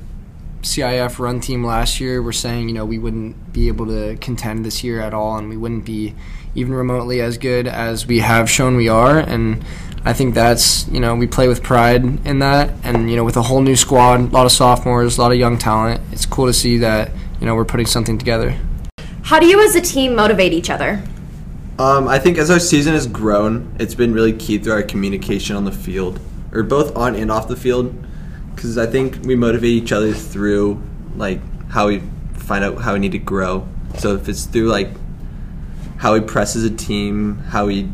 CIF 0.66 1.20
run 1.20 1.38
team 1.40 1.64
last 1.64 2.00
year 2.00 2.20
were 2.20 2.32
saying, 2.32 2.68
you 2.68 2.74
know, 2.74 2.84
we 2.84 2.98
wouldn't 2.98 3.52
be 3.52 3.68
able 3.68 3.86
to 3.86 4.16
contend 4.16 4.64
this 4.64 4.82
year 4.82 5.00
at 5.00 5.14
all, 5.14 5.38
and 5.38 5.48
we 5.48 5.56
wouldn't 5.56 5.84
be 5.84 6.14
even 6.56 6.74
remotely 6.74 7.20
as 7.20 7.38
good 7.38 7.68
as 7.68 8.06
we 8.06 8.18
have 8.18 8.50
shown 8.50 8.76
we 8.76 8.88
are. 8.88 9.18
And 9.18 9.64
I 10.04 10.12
think 10.12 10.34
that's, 10.34 10.88
you 10.88 10.98
know, 10.98 11.14
we 11.14 11.28
play 11.28 11.46
with 11.46 11.62
pride 11.62 12.04
in 12.26 12.40
that. 12.40 12.72
And, 12.82 13.08
you 13.08 13.16
know, 13.16 13.24
with 13.24 13.36
a 13.36 13.42
whole 13.42 13.60
new 13.60 13.76
squad, 13.76 14.20
a 14.20 14.24
lot 14.24 14.44
of 14.44 14.52
sophomores, 14.52 15.18
a 15.18 15.20
lot 15.20 15.30
of 15.30 15.38
young 15.38 15.56
talent, 15.56 16.00
it's 16.10 16.26
cool 16.26 16.46
to 16.46 16.52
see 16.52 16.78
that, 16.78 17.12
you 17.40 17.46
know, 17.46 17.54
we're 17.54 17.64
putting 17.64 17.86
something 17.86 18.18
together. 18.18 18.58
How 19.22 19.38
do 19.38 19.46
you 19.46 19.64
as 19.64 19.76
a 19.76 19.80
team 19.80 20.16
motivate 20.16 20.52
each 20.52 20.70
other? 20.70 21.02
Um, 21.78 22.08
I 22.08 22.18
think 22.18 22.38
as 22.38 22.50
our 22.50 22.58
season 22.58 22.94
has 22.94 23.06
grown, 23.06 23.72
it's 23.78 23.94
been 23.94 24.12
really 24.12 24.32
key 24.32 24.58
through 24.58 24.72
our 24.72 24.82
communication 24.82 25.54
on 25.54 25.64
the 25.64 25.72
field, 25.72 26.18
or 26.52 26.64
both 26.64 26.96
on 26.96 27.14
and 27.14 27.30
off 27.30 27.46
the 27.46 27.56
field, 27.56 27.94
because 28.56 28.78
I 28.78 28.86
think 28.86 29.24
we 29.24 29.36
motivate 29.36 29.70
each 29.70 29.92
other 29.92 30.12
through 30.12 30.82
like 31.14 31.40
how 31.68 31.88
we 31.88 32.02
find 32.32 32.64
out 32.64 32.78
how 32.78 32.94
we 32.94 32.98
need 32.98 33.12
to 33.12 33.18
grow. 33.18 33.68
So 33.98 34.14
if 34.14 34.28
it's 34.28 34.46
through 34.46 34.68
like 34.68 34.88
how 35.98 36.14
we 36.14 36.20
press 36.20 36.56
as 36.56 36.64
a 36.64 36.70
team, 36.70 37.38
how 37.38 37.66
we 37.66 37.88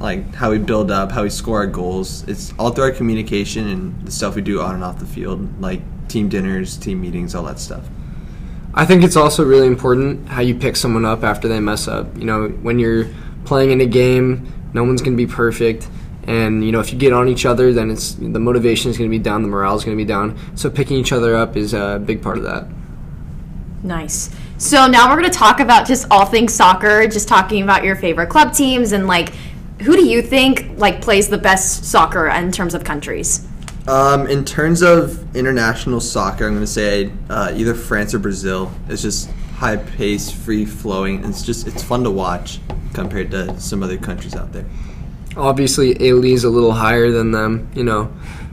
like 0.00 0.34
how 0.34 0.50
we 0.50 0.58
build 0.58 0.90
up, 0.90 1.12
how 1.12 1.22
we 1.22 1.30
score 1.30 1.58
our 1.58 1.66
goals, 1.66 2.26
it's 2.28 2.52
all 2.58 2.70
through 2.70 2.84
our 2.84 2.90
communication 2.92 3.68
and 3.68 4.06
the 4.06 4.10
stuff 4.10 4.34
we 4.34 4.42
do 4.42 4.60
on 4.60 4.74
and 4.74 4.82
off 4.82 4.98
the 4.98 5.06
field, 5.06 5.60
like 5.60 5.80
team 6.08 6.28
dinners, 6.28 6.76
team 6.76 7.00
meetings, 7.00 7.34
all 7.34 7.44
that 7.44 7.60
stuff. 7.60 7.86
I 8.74 8.84
think 8.84 9.04
it's 9.04 9.16
also 9.16 9.44
really 9.44 9.66
important 9.66 10.28
how 10.28 10.42
you 10.42 10.54
pick 10.54 10.76
someone 10.76 11.04
up 11.04 11.24
after 11.24 11.48
they 11.48 11.60
mess 11.60 11.88
up. 11.88 12.14
You 12.16 12.24
know, 12.24 12.48
when 12.48 12.78
you're 12.78 13.06
playing 13.44 13.70
in 13.70 13.80
a 13.80 13.86
game, 13.86 14.52
no 14.74 14.84
one's 14.84 15.00
going 15.00 15.16
to 15.16 15.26
be 15.26 15.30
perfect. 15.30 15.88
And 16.26 16.64
you 16.64 16.72
know, 16.72 16.80
if 16.80 16.92
you 16.92 16.98
get 16.98 17.12
on 17.12 17.28
each 17.28 17.46
other, 17.46 17.72
then 17.72 17.90
it's 17.90 18.12
the 18.14 18.40
motivation 18.40 18.90
is 18.90 18.98
going 18.98 19.10
to 19.10 19.16
be 19.16 19.22
down, 19.22 19.42
the 19.42 19.48
morale 19.48 19.76
is 19.76 19.84
going 19.84 19.96
to 19.96 20.02
be 20.02 20.06
down. 20.06 20.38
So 20.56 20.68
picking 20.68 20.96
each 20.96 21.12
other 21.12 21.36
up 21.36 21.56
is 21.56 21.72
a 21.72 22.02
big 22.04 22.22
part 22.22 22.38
of 22.38 22.44
that. 22.44 22.66
Nice. 23.82 24.30
So 24.58 24.86
now 24.86 25.08
we're 25.08 25.20
going 25.20 25.30
to 25.30 25.38
talk 25.38 25.60
about 25.60 25.86
just 25.86 26.06
all 26.10 26.26
things 26.26 26.52
soccer, 26.52 27.06
just 27.06 27.28
talking 27.28 27.62
about 27.62 27.84
your 27.84 27.94
favorite 27.94 28.28
club 28.28 28.52
teams 28.52 28.92
and 28.92 29.06
like 29.06 29.32
who 29.82 29.94
do 29.94 30.04
you 30.04 30.22
think 30.22 30.78
like 30.78 31.02
plays 31.02 31.28
the 31.28 31.38
best 31.38 31.84
soccer 31.84 32.28
in 32.28 32.50
terms 32.50 32.74
of 32.74 32.82
countries? 32.82 33.46
Um, 33.86 34.26
in 34.26 34.44
terms 34.44 34.82
of 34.82 35.36
international 35.36 36.00
soccer, 36.00 36.46
I'm 36.46 36.54
going 36.54 36.64
to 36.64 36.66
say 36.66 37.12
uh, 37.30 37.52
either 37.54 37.74
France 37.74 38.14
or 38.14 38.18
Brazil. 38.18 38.72
It's 38.88 39.02
just 39.02 39.30
high 39.54 39.76
pace, 39.76 40.30
free 40.30 40.64
flowing. 40.64 41.24
It's 41.24 41.42
just 41.42 41.66
it's 41.66 41.82
fun 41.82 42.02
to 42.04 42.10
watch 42.10 42.58
compared 42.94 43.30
to 43.30 43.58
some 43.60 43.82
other 43.82 43.96
countries 43.96 44.34
out 44.34 44.52
there. 44.52 44.66
Obviously, 45.36 45.90
Italy's 45.90 46.44
a 46.44 46.50
little 46.50 46.72
higher 46.72 47.10
than 47.10 47.30
them. 47.30 47.68
You 47.74 47.84
know, 47.84 48.12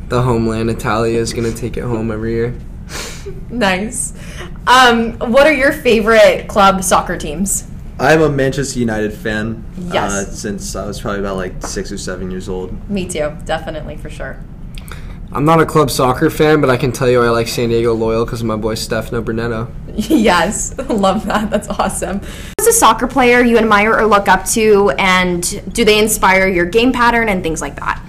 the 0.10 0.22
homeland 0.22 0.70
Italia 0.70 1.20
is 1.20 1.34
going 1.34 1.52
to 1.52 1.58
take 1.58 1.78
it 1.78 1.84
home 1.84 2.12
every 2.12 2.34
year. 2.34 2.56
Nice. 3.50 4.14
Um, 4.68 5.14
what 5.20 5.48
are 5.48 5.54
your 5.54 5.72
favorite 5.72 6.48
club 6.48 6.84
soccer 6.84 7.18
teams? 7.18 7.70
I'm 8.00 8.22
a 8.22 8.30
Manchester 8.30 8.80
United 8.80 9.14
fan. 9.14 9.64
Yes. 9.78 10.12
Uh, 10.12 10.26
since 10.26 10.76
I 10.76 10.86
was 10.86 11.00
probably 11.00 11.20
about 11.20 11.38
like 11.38 11.66
six 11.66 11.92
or 11.92 11.98
seven 11.98 12.32
years 12.32 12.50
old. 12.50 12.90
Me 12.90 13.08
too, 13.08 13.38
definitely 13.46 13.98
for 13.98 14.10
sure. 14.10 14.40
I'm 15.32 15.46
not 15.46 15.62
a 15.62 15.66
club 15.66 15.90
soccer 15.90 16.30
fan, 16.30 16.62
but 16.62 16.70
I 16.70 16.78
can 16.78 16.92
tell 16.92 17.10
you 17.10 17.22
I 17.22 17.30
like 17.30 17.48
San 17.48 17.70
Diego 17.70 17.94
Loyal 17.94 18.26
because 18.26 18.42
of 18.42 18.48
my 18.48 18.56
boy 18.56 18.76
Stefano 18.76 19.22
Brunetto. 19.22 19.72
yes, 20.10 20.76
love 20.90 21.26
that. 21.28 21.52
That's 21.52 21.68
awesome. 21.68 22.20
Who's 22.20 22.68
a 22.68 22.74
soccer 22.74 23.08
player 23.08 23.44
you 23.44 23.58
admire 23.58 23.96
or 23.96 24.06
look 24.06 24.28
up 24.28 24.46
to, 24.50 24.90
and 24.98 25.74
do 25.74 25.86
they 25.86 26.00
inspire 26.00 26.48
your 26.48 26.66
game 26.66 26.92
pattern 26.92 27.30
and 27.30 27.44
things 27.44 27.62
like 27.62 27.76
that? 27.76 28.04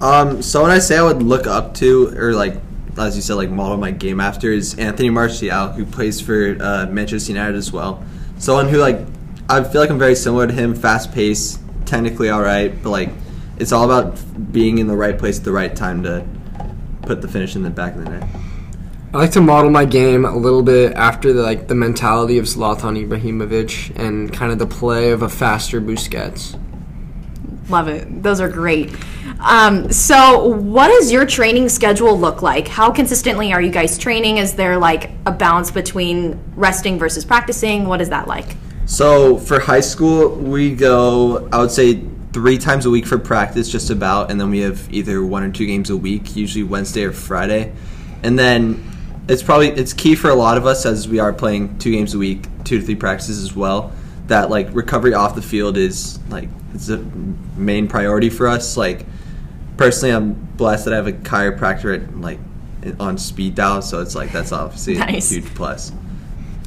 Um, 0.00 0.42
so 0.42 0.62
when 0.62 0.72
I 0.72 0.80
say 0.80 0.98
I 0.98 1.02
would 1.02 1.22
look 1.22 1.46
up 1.46 1.74
to, 1.74 2.08
or 2.16 2.34
like, 2.34 2.56
as 2.98 3.14
you 3.14 3.22
said, 3.22 3.34
like 3.34 3.50
model 3.50 3.76
my 3.76 3.92
game 3.92 4.20
after 4.20 4.50
is 4.50 4.76
Anthony 4.78 5.10
Martial, 5.10 5.68
who 5.68 5.84
plays 5.84 6.20
for 6.20 6.56
uh, 6.60 6.86
Manchester 6.86 7.32
United 7.32 7.56
as 7.56 7.72
well. 7.72 8.04
Someone 8.38 8.68
who 8.68 8.78
like, 8.78 8.98
I 9.48 9.62
feel 9.62 9.80
like 9.80 9.90
I'm 9.90 10.00
very 10.00 10.16
similar 10.16 10.48
to 10.48 10.52
him, 10.52 10.74
fast 10.74 11.12
paced, 11.12 11.60
technically 11.86 12.30
all 12.30 12.42
right, 12.42 12.82
but 12.82 12.90
like, 12.90 13.10
it's 13.58 13.70
all 13.70 13.84
about 13.84 14.18
being 14.52 14.78
in 14.78 14.88
the 14.88 14.96
right 14.96 15.16
place 15.16 15.38
at 15.38 15.44
the 15.44 15.52
right 15.52 15.74
time 15.74 16.02
to 16.02 16.26
put 17.02 17.22
the 17.22 17.28
finish 17.28 17.54
in 17.54 17.62
the 17.62 17.70
back 17.70 17.94
of 17.94 18.04
the 18.04 18.10
net. 18.10 18.28
I 19.14 19.18
like 19.18 19.32
to 19.32 19.42
model 19.42 19.70
my 19.70 19.84
game 19.84 20.24
a 20.24 20.34
little 20.34 20.62
bit 20.62 20.94
after 20.94 21.34
the 21.34 21.42
like 21.42 21.68
the 21.68 21.74
mentality 21.74 22.38
of 22.38 22.46
Zlatan 22.46 23.06
Ibrahimovic 23.06 23.94
and 23.96 24.32
kind 24.32 24.50
of 24.50 24.58
the 24.58 24.66
play 24.66 25.10
of 25.10 25.20
a 25.20 25.28
faster 25.28 25.82
Busquets. 25.82 26.58
Love 27.68 27.88
it. 27.88 28.22
Those 28.22 28.40
are 28.40 28.48
great. 28.48 28.96
Um, 29.40 29.92
so, 29.92 30.46
what 30.46 30.88
does 30.88 31.12
your 31.12 31.26
training 31.26 31.68
schedule 31.68 32.18
look 32.18 32.40
like? 32.40 32.68
How 32.68 32.90
consistently 32.90 33.52
are 33.52 33.60
you 33.60 33.70
guys 33.70 33.98
training? 33.98 34.38
Is 34.38 34.54
there 34.54 34.78
like 34.78 35.10
a 35.26 35.32
balance 35.32 35.70
between 35.70 36.42
resting 36.56 36.98
versus 36.98 37.24
practicing? 37.24 37.86
What 37.86 38.00
is 38.00 38.08
that 38.08 38.28
like? 38.28 38.56
So 38.86 39.36
for 39.36 39.60
high 39.60 39.80
school, 39.80 40.30
we 40.30 40.74
go, 40.74 41.48
I 41.52 41.58
would 41.58 41.70
say, 41.70 42.02
three 42.32 42.56
times 42.56 42.86
a 42.86 42.90
week 42.90 43.06
for 43.06 43.18
practice, 43.18 43.68
just 43.70 43.90
about, 43.90 44.30
and 44.30 44.40
then 44.40 44.50
we 44.50 44.60
have 44.60 44.92
either 44.92 45.24
one 45.24 45.42
or 45.42 45.50
two 45.50 45.66
games 45.66 45.90
a 45.90 45.96
week, 45.96 46.34
usually 46.34 46.64
Wednesday 46.64 47.04
or 47.04 47.12
Friday, 47.12 47.72
and 48.22 48.38
then 48.38 48.91
it's 49.28 49.42
probably 49.42 49.68
it's 49.68 49.92
key 49.92 50.14
for 50.14 50.30
a 50.30 50.34
lot 50.34 50.56
of 50.56 50.66
us 50.66 50.84
as 50.86 51.08
we 51.08 51.18
are 51.18 51.32
playing 51.32 51.78
two 51.78 51.92
games 51.92 52.14
a 52.14 52.18
week, 52.18 52.46
two 52.64 52.78
to 52.80 52.84
three 52.84 52.96
practices 52.96 53.42
as 53.42 53.54
well. 53.54 53.92
That 54.28 54.50
like 54.50 54.68
recovery 54.72 55.14
off 55.14 55.34
the 55.34 55.42
field 55.42 55.76
is 55.76 56.18
like 56.28 56.48
it's 56.74 56.88
a 56.88 56.98
main 57.56 57.88
priority 57.88 58.30
for 58.30 58.48
us. 58.48 58.76
Like 58.76 59.04
personally, 59.76 60.14
I'm 60.14 60.32
blessed 60.56 60.84
that 60.86 60.94
I 60.94 60.96
have 60.96 61.06
a 61.06 61.12
chiropractor 61.12 62.02
at 62.02 62.16
like 62.20 62.38
on 62.98 63.18
speed 63.18 63.54
dial, 63.54 63.82
so 63.82 64.00
it's 64.00 64.14
like 64.14 64.32
that's 64.32 64.52
obviously 64.52 64.94
Nice. 64.94 65.30
a 65.30 65.34
huge 65.34 65.54
plus. 65.54 65.92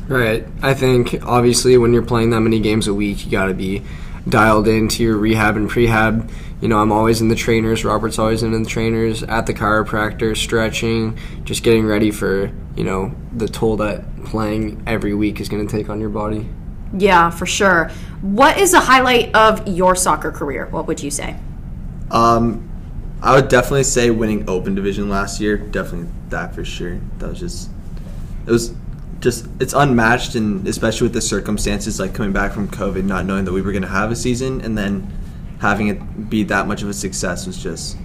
Right. 0.08 0.46
I 0.62 0.74
think 0.74 1.16
obviously 1.24 1.78
when 1.78 1.92
you're 1.92 2.06
playing 2.06 2.30
that 2.30 2.42
many 2.42 2.60
games 2.60 2.88
a 2.88 2.94
week, 2.94 3.26
you 3.26 3.32
got 3.32 3.48
to 3.48 3.54
be 3.54 3.82
dialed 4.28 4.68
into 4.68 5.04
your 5.04 5.18
rehab 5.18 5.56
and 5.56 5.70
prehab. 5.70 6.32
You 6.62 6.68
know, 6.68 6.80
I'm 6.80 6.92
always 6.92 7.22
in 7.22 7.28
the 7.28 7.36
trainers. 7.36 7.86
Robert's 7.86 8.18
always 8.18 8.44
in 8.44 8.52
the 8.52 8.68
trainers 8.68 9.24
at 9.24 9.46
the 9.46 9.54
chiropractor, 9.54 10.36
stretching, 10.36 11.18
just 11.44 11.64
getting 11.64 11.86
ready 11.86 12.12
for 12.12 12.52
you 12.76 12.84
know 12.84 13.14
the 13.34 13.48
toll 13.48 13.78
that 13.78 14.04
playing 14.26 14.82
every 14.88 15.14
week 15.14 15.40
is 15.40 15.50
going 15.50 15.66
to 15.66 15.72
take 15.72 15.90
on 15.90 16.00
your 16.00 16.10
body. 16.10 16.50
Yeah, 16.98 17.30
for 17.30 17.46
sure. 17.46 17.90
What 18.22 18.58
is 18.58 18.74
a 18.74 18.80
highlight 18.80 19.36
of 19.36 19.68
your 19.68 19.96
soccer 19.96 20.32
career? 20.32 20.68
What 20.68 20.88
would 20.88 21.04
you 21.04 21.12
say? 21.12 21.36
Um, 22.12 22.70
I 23.22 23.36
would 23.36 23.50
definitely 23.50 23.84
say 23.84 24.12
winning 24.12 24.50
Open 24.50 24.76
Division 24.76 25.10
last 25.10 25.42
year. 25.42 25.58
Definitely 25.58 26.10
that 26.30 26.56
for 26.56 26.64
sure. 26.64 27.00
That 27.18 27.30
was 27.30 27.40
just, 27.40 27.70
it 28.46 28.52
was 28.52 28.74
just, 29.26 29.48
it's 29.60 29.74
unmatched, 29.74 30.36
and 30.36 30.66
especially 30.68 31.06
with 31.06 31.14
the 31.14 31.22
circumstances 31.22 32.00
like 32.00 32.14
coming 32.14 32.32
back 32.32 32.54
from 32.54 32.68
COVID, 32.70 33.04
not 33.04 33.26
knowing 33.26 33.44
that 33.44 33.52
we 33.52 33.62
were 33.64 33.72
going 33.72 33.82
to 33.82 33.90
have 33.90 34.12
a 34.12 34.16
season, 34.16 34.62
and 34.62 34.78
then 34.78 35.12
having 35.60 35.88
it 35.88 36.30
be 36.30 36.44
that 36.44 36.68
much 36.68 36.84
of 36.84 36.90
a 36.90 36.94
success 36.94 37.48
was 37.48 37.58
just 37.58 37.98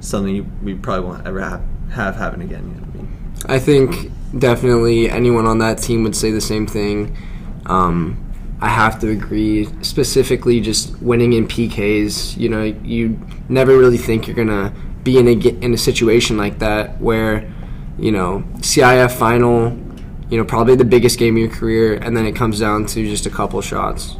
something 0.00 0.34
you, 0.34 0.46
we 0.62 0.74
probably 0.74 1.08
won't 1.08 1.26
ever 1.26 1.40
have, 1.40 1.64
have 1.90 2.16
happen 2.16 2.42
again. 2.42 2.68
You 2.68 2.80
know 2.80 2.86
I 2.86 2.96
mean? 2.96 3.32
I 3.46 3.58
think 3.58 4.12
definitely 4.38 5.08
anyone 5.08 5.46
on 5.46 5.58
that 5.58 5.78
team 5.78 6.02
would 6.02 6.14
say 6.14 6.30
the 6.30 6.40
same 6.40 6.66
thing. 6.66 7.16
Um, 7.64 8.18
I 8.60 8.68
have 8.68 9.00
to 9.00 9.08
agree. 9.08 9.68
Specifically, 9.82 10.60
just 10.60 11.00
winning 11.00 11.32
in 11.32 11.48
PKs. 11.48 12.36
You 12.36 12.50
know, 12.50 12.62
you 12.62 13.18
never 13.48 13.76
really 13.76 13.98
think 13.98 14.26
you're 14.26 14.36
gonna 14.36 14.72
be 15.02 15.18
in 15.18 15.28
a 15.28 15.32
in 15.64 15.72
a 15.72 15.78
situation 15.78 16.36
like 16.36 16.58
that 16.58 17.00
where, 17.00 17.50
you 17.98 18.12
know, 18.12 18.44
CIF 18.58 19.12
final. 19.12 19.78
You 20.32 20.38
know, 20.38 20.46
probably 20.46 20.76
the 20.76 20.86
biggest 20.86 21.18
game 21.18 21.36
of 21.36 21.42
your 21.42 21.50
career, 21.50 21.92
and 21.92 22.16
then 22.16 22.24
it 22.24 22.32
comes 22.32 22.58
down 22.58 22.86
to 22.86 23.06
just 23.06 23.26
a 23.26 23.30
couple 23.30 23.60
shots. 23.60 24.16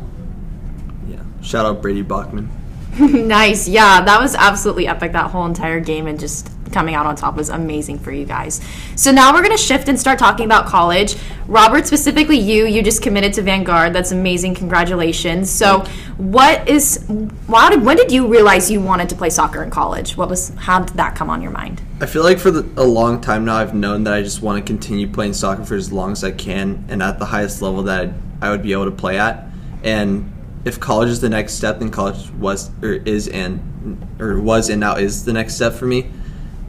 Yeah. 1.08 1.22
Shout 1.40 1.64
out 1.64 1.80
Brady 1.80 2.02
Bachman. 2.02 2.50
nice. 2.98 3.68
Yeah, 3.68 4.02
that 4.04 4.20
was 4.20 4.34
absolutely 4.34 4.86
epic. 4.86 5.12
That 5.12 5.30
whole 5.30 5.46
entire 5.46 5.80
game 5.80 6.06
and 6.06 6.20
just 6.20 6.50
coming 6.72 6.94
out 6.94 7.06
on 7.06 7.14
top 7.14 7.36
was 7.36 7.48
amazing 7.48 7.98
for 7.98 8.12
you 8.12 8.24
guys. 8.24 8.60
So 8.96 9.12
now 9.12 9.32
we're 9.32 9.42
going 9.42 9.56
to 9.56 9.62
shift 9.62 9.88
and 9.88 9.98
start 9.98 10.18
talking 10.18 10.46
about 10.46 10.66
college. 10.66 11.16
Robert, 11.46 11.86
specifically 11.86 12.38
you, 12.38 12.66
you 12.66 12.82
just 12.82 13.02
committed 13.02 13.32
to 13.34 13.42
Vanguard. 13.42 13.92
That's 13.92 14.12
amazing. 14.12 14.54
Congratulations. 14.54 15.50
So, 15.50 15.80
what 16.16 16.68
is 16.68 17.04
why 17.46 17.70
did 17.70 17.82
when 17.82 17.96
did 17.96 18.12
you 18.12 18.26
realize 18.26 18.70
you 18.70 18.80
wanted 18.80 19.08
to 19.10 19.14
play 19.14 19.30
soccer 19.30 19.62
in 19.62 19.70
college? 19.70 20.16
What 20.16 20.28
was 20.28 20.50
how 20.56 20.80
did 20.80 20.96
that 20.96 21.14
come 21.14 21.30
on 21.30 21.42
your 21.42 21.50
mind? 21.50 21.82
I 22.00 22.06
feel 22.06 22.22
like 22.22 22.38
for 22.38 22.50
the, 22.50 22.68
a 22.80 22.84
long 22.84 23.20
time 23.20 23.44
now, 23.44 23.56
I've 23.56 23.74
known 23.74 24.04
that 24.04 24.14
I 24.14 24.22
just 24.22 24.42
want 24.42 24.64
to 24.64 24.70
continue 24.70 25.08
playing 25.10 25.34
soccer 25.34 25.64
for 25.64 25.74
as 25.74 25.92
long 25.92 26.12
as 26.12 26.24
I 26.24 26.30
can 26.30 26.84
and 26.88 27.02
at 27.02 27.18
the 27.18 27.26
highest 27.26 27.62
level 27.62 27.82
that 27.84 28.10
I 28.40 28.50
would 28.50 28.62
be 28.62 28.72
able 28.72 28.86
to 28.86 28.90
play 28.90 29.18
at. 29.18 29.46
And 29.82 30.31
if 30.64 30.78
college 30.78 31.08
is 31.08 31.20
the 31.20 31.28
next 31.28 31.54
step, 31.54 31.80
then 31.80 31.90
college 31.90 32.30
was 32.32 32.70
or 32.82 32.92
is 32.92 33.28
and 33.28 34.06
or 34.20 34.40
was 34.40 34.68
and 34.68 34.80
now 34.80 34.96
is 34.96 35.24
the 35.24 35.32
next 35.32 35.56
step 35.56 35.74
for 35.74 35.86
me. 35.86 36.10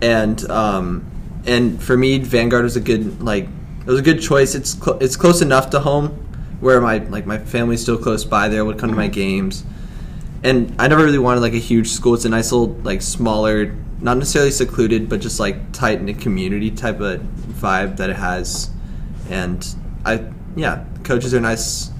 And 0.01 0.49
um, 0.49 1.09
and 1.45 1.81
for 1.81 1.97
me, 1.97 2.19
Vanguard 2.19 2.63
was 2.63 2.75
a 2.75 2.81
good 2.81 3.21
like 3.21 3.45
it 3.45 3.87
was 3.87 3.99
a 3.99 4.03
good 4.03 4.21
choice. 4.21 4.55
It's 4.55 4.71
cl- 4.71 4.99
it's 4.99 5.15
close 5.15 5.41
enough 5.41 5.69
to 5.71 5.79
home 5.79 6.09
where 6.59 6.81
my 6.81 6.97
like 6.97 7.25
my 7.25 7.37
family's 7.37 7.81
still 7.81 7.97
close 7.97 8.25
by. 8.25 8.49
There 8.49 8.65
would 8.65 8.79
come 8.79 8.89
to 8.89 8.95
my 8.95 9.07
games 9.07 9.63
and 10.43 10.75
I 10.77 10.87
never 10.87 11.03
really 11.03 11.19
wanted 11.19 11.39
like 11.39 11.53
a 11.53 11.59
huge 11.59 11.87
school. 11.87 12.13
It's 12.13 12.25
a 12.25 12.29
nice 12.29 12.51
little 12.51 12.75
like 12.83 13.01
smaller, 13.01 13.75
not 14.01 14.17
necessarily 14.17 14.51
secluded, 14.51 15.07
but 15.07 15.21
just 15.21 15.39
like 15.39 15.71
tight 15.71 16.01
knit 16.01 16.19
community 16.19 16.69
type 16.69 16.99
of 16.99 17.21
vibe 17.21 17.97
that 17.97 18.09
it 18.09 18.17
has. 18.17 18.69
And 19.29 19.65
I 20.05 20.29
yeah, 20.55 20.85
coaches 21.03 21.33
are 21.33 21.39
nice. 21.39 21.91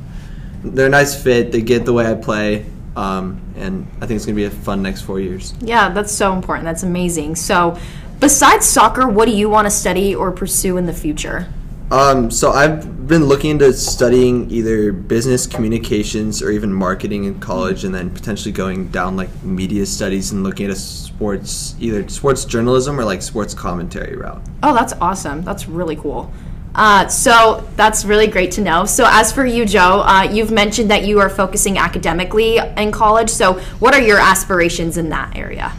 They're 0.64 0.88
a 0.88 0.90
nice 0.90 1.22
fit. 1.22 1.52
They 1.52 1.62
get 1.62 1.86
the 1.86 1.94
way 1.94 2.10
I 2.10 2.16
play, 2.16 2.66
um, 2.96 3.42
and 3.58 3.88
I 3.98 4.06
think 4.06 4.18
it's 4.18 4.26
gonna 4.26 4.36
be 4.36 4.46
a 4.46 4.50
fun 4.50 4.82
next 4.82 5.02
four 5.02 5.20
years. 5.20 5.54
Yeah, 5.62 5.90
that's 5.90 6.12
so 6.12 6.34
important. 6.34 6.66
That's 6.66 6.84
amazing. 6.84 7.36
So, 7.36 7.78
besides 8.20 8.66
soccer, 8.66 9.08
what 9.08 9.26
do 9.28 9.36
you 9.36 9.50
want 9.50 9.66
to 9.66 9.72
study 9.72 10.16
or 10.16 10.32
pursue 10.32 10.78
in 10.78 10.86
the 10.86 10.94
future? 10.94 11.48
Um, 11.92 12.32
so 12.32 12.52
I've 12.52 13.08
been 13.08 13.26
looking 13.26 13.52
into 13.52 13.72
studying 13.74 14.50
either 14.50 14.92
business 14.92 15.46
communications 15.46 16.42
or 16.42 16.50
even 16.50 16.74
marketing 16.74 17.26
in 17.26 17.40
college, 17.40 17.84
and 17.84 17.94
then 17.94 18.10
potentially 18.10 18.52
going 18.52 18.88
down 18.88 19.16
like 19.16 19.30
media 19.44 19.86
studies 19.86 20.32
and 20.32 20.44
looking 20.44 20.66
at 20.66 20.72
a 20.72 20.76
sports 20.76 21.76
either 21.80 22.08
sports 22.10 22.46
journalism 22.46 23.00
or 23.00 23.06
like 23.06 23.22
sports 23.22 23.54
commentary 23.54 24.16
route. 24.16 24.42
Oh, 24.64 24.74
that's 24.74 24.94
awesome. 25.02 25.44
That's 25.44 25.68
really 25.68 25.96
cool. 25.96 26.34
Uh, 26.76 27.08
so 27.08 27.68
that's 27.76 28.04
really 28.04 28.28
great 28.28 28.52
to 28.52 28.62
know. 28.62 28.86
So, 28.86 29.06
as 29.08 29.32
for 29.32 29.46
you, 29.46 29.66
Joe, 29.66 30.02
uh, 30.02 30.24
you've 30.24 30.52
mentioned 30.52 30.90
that 30.90 31.06
you 31.06 31.20
are 31.20 31.30
focusing 31.30 31.78
academically 31.78 32.58
in 32.58 32.92
college. 32.92 33.30
So, 33.30 33.60
what 33.80 33.94
are 33.94 34.02
your 34.02 34.20
aspirations 34.20 34.98
in 34.98 35.10
that 35.10 35.36
area? 35.38 35.72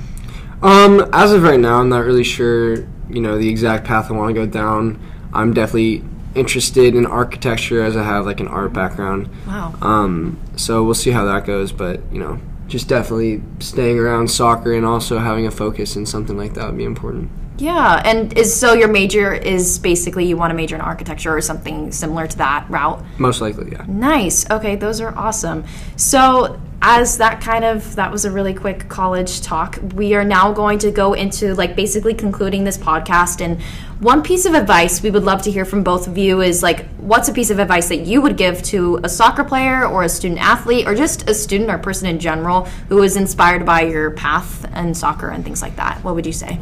Um, 0.62 1.08
as 1.12 1.32
of 1.32 1.42
right 1.42 1.58
now, 1.58 1.80
I'm 1.80 1.88
not 1.88 2.04
really 2.04 2.24
sure. 2.24 2.86
You 3.10 3.20
know, 3.20 3.36
the 3.36 3.48
exact 3.48 3.84
path 3.84 4.10
I 4.10 4.14
want 4.14 4.34
to 4.34 4.34
go 4.34 4.46
down. 4.46 5.00
I'm 5.32 5.52
definitely 5.52 6.04
interested 6.34 6.94
in 6.94 7.06
architecture 7.06 7.82
as 7.82 7.96
I 7.96 8.02
have 8.02 8.26
like 8.26 8.40
an 8.40 8.48
art 8.48 8.72
background. 8.72 9.28
Wow. 9.46 9.74
Um, 9.82 10.40
so 10.56 10.84
we'll 10.84 10.94
see 10.94 11.10
how 11.10 11.24
that 11.26 11.44
goes, 11.44 11.72
but 11.72 12.00
you 12.12 12.18
know, 12.18 12.40
just 12.66 12.88
definitely 12.88 13.42
staying 13.60 13.98
around 13.98 14.30
soccer 14.30 14.72
and 14.72 14.86
also 14.86 15.18
having 15.18 15.46
a 15.46 15.50
focus 15.50 15.96
in 15.96 16.06
something 16.06 16.36
like 16.36 16.54
that 16.54 16.66
would 16.66 16.78
be 16.78 16.84
important. 16.84 17.30
Yeah, 17.56 18.02
and 18.04 18.36
is 18.36 18.54
so 18.54 18.72
your 18.72 18.88
major 18.88 19.32
is 19.32 19.78
basically 19.78 20.26
you 20.26 20.36
want 20.36 20.50
to 20.50 20.54
major 20.54 20.74
in 20.74 20.80
architecture 20.80 21.36
or 21.36 21.40
something 21.40 21.92
similar 21.92 22.26
to 22.26 22.38
that 22.38 22.68
route. 22.68 23.04
Most 23.18 23.40
likely, 23.40 23.70
yeah. 23.70 23.84
Nice. 23.86 24.48
Okay, 24.50 24.74
those 24.74 25.00
are 25.00 25.16
awesome. 25.16 25.64
So, 25.96 26.60
as 26.82 27.16
that 27.18 27.40
kind 27.40 27.64
of 27.64 27.94
that 27.94 28.10
was 28.10 28.24
a 28.24 28.30
really 28.30 28.54
quick 28.54 28.88
college 28.88 29.40
talk, 29.40 29.78
we 29.94 30.14
are 30.14 30.24
now 30.24 30.52
going 30.52 30.78
to 30.80 30.90
go 30.90 31.14
into 31.14 31.54
like 31.54 31.76
basically 31.76 32.12
concluding 32.12 32.64
this 32.64 32.76
podcast 32.76 33.40
and 33.40 33.62
one 34.00 34.22
piece 34.22 34.44
of 34.44 34.54
advice 34.54 35.02
we 35.02 35.10
would 35.10 35.22
love 35.22 35.40
to 35.42 35.50
hear 35.50 35.64
from 35.64 35.82
both 35.82 36.08
of 36.08 36.18
you 36.18 36.42
is 36.42 36.62
like 36.62 36.86
what's 36.96 37.28
a 37.28 37.32
piece 37.32 37.48
of 37.48 37.58
advice 37.58 37.88
that 37.88 38.00
you 38.00 38.20
would 38.20 38.36
give 38.36 38.62
to 38.64 39.00
a 39.04 39.08
soccer 39.08 39.44
player 39.44 39.86
or 39.86 40.02
a 40.02 40.08
student 40.08 40.40
athlete 40.42 40.86
or 40.86 40.94
just 40.94 41.30
a 41.30 41.32
student 41.32 41.70
or 41.70 41.78
person 41.78 42.06
in 42.06 42.18
general 42.18 42.64
who 42.88 43.02
is 43.02 43.16
inspired 43.16 43.64
by 43.64 43.82
your 43.82 44.10
path 44.10 44.66
and 44.72 44.94
soccer 44.94 45.30
and 45.30 45.44
things 45.44 45.62
like 45.62 45.76
that? 45.76 46.02
What 46.02 46.16
would 46.16 46.26
you 46.26 46.32
say? 46.32 46.58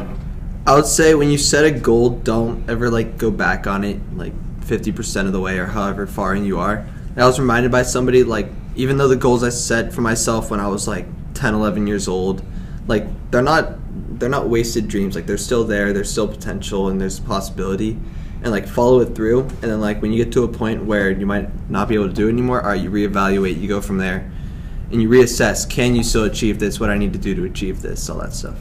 I 0.64 0.76
would 0.76 0.86
say 0.86 1.14
when 1.14 1.28
you 1.28 1.38
set 1.38 1.64
a 1.64 1.72
goal, 1.72 2.10
don't 2.10 2.68
ever 2.70 2.88
like 2.88 3.18
go 3.18 3.32
back 3.32 3.66
on 3.66 3.82
it 3.82 3.98
like 4.16 4.32
50% 4.60 5.26
of 5.26 5.32
the 5.32 5.40
way 5.40 5.58
or 5.58 5.66
however 5.66 6.06
far 6.06 6.36
in 6.36 6.44
you 6.44 6.60
are. 6.60 6.86
I 7.16 7.26
was 7.26 7.40
reminded 7.40 7.72
by 7.72 7.82
somebody 7.82 8.22
like 8.22 8.48
even 8.76 8.96
though 8.96 9.08
the 9.08 9.16
goals 9.16 9.42
I 9.42 9.48
set 9.48 9.92
for 9.92 10.02
myself 10.02 10.50
when 10.50 10.60
I 10.60 10.68
was 10.68 10.86
like 10.86 11.06
10, 11.34 11.54
11 11.54 11.88
years 11.88 12.06
old, 12.06 12.44
like 12.86 13.06
they're 13.32 13.42
not 13.42 13.74
they're 14.20 14.28
not 14.28 14.48
wasted 14.48 14.86
dreams. 14.86 15.16
Like 15.16 15.26
they're 15.26 15.36
still 15.36 15.64
there, 15.64 15.92
there's 15.92 16.10
still 16.10 16.28
potential 16.28 16.88
and 16.88 17.00
there's 17.00 17.18
possibility. 17.18 17.98
And 18.42 18.52
like 18.52 18.68
follow 18.68 19.00
it 19.00 19.16
through 19.16 19.40
and 19.40 19.62
then 19.62 19.80
like 19.80 20.00
when 20.00 20.12
you 20.12 20.24
get 20.24 20.32
to 20.34 20.44
a 20.44 20.48
point 20.48 20.84
where 20.84 21.10
you 21.10 21.26
might 21.26 21.48
not 21.70 21.88
be 21.88 21.96
able 21.96 22.08
to 22.08 22.14
do 22.14 22.28
it 22.28 22.32
anymore, 22.32 22.62
all 22.62 22.68
right, 22.68 22.80
you 22.80 22.90
reevaluate, 22.90 23.60
you 23.60 23.66
go 23.66 23.80
from 23.80 23.98
there 23.98 24.30
and 24.92 25.02
you 25.02 25.08
reassess, 25.08 25.68
can 25.68 25.96
you 25.96 26.04
still 26.04 26.24
achieve 26.24 26.60
this? 26.60 26.78
What 26.78 26.90
I 26.90 26.98
need 26.98 27.12
to 27.14 27.18
do 27.18 27.34
to 27.34 27.44
achieve 27.44 27.82
this, 27.82 28.08
all 28.08 28.18
that 28.18 28.32
stuff. 28.32 28.58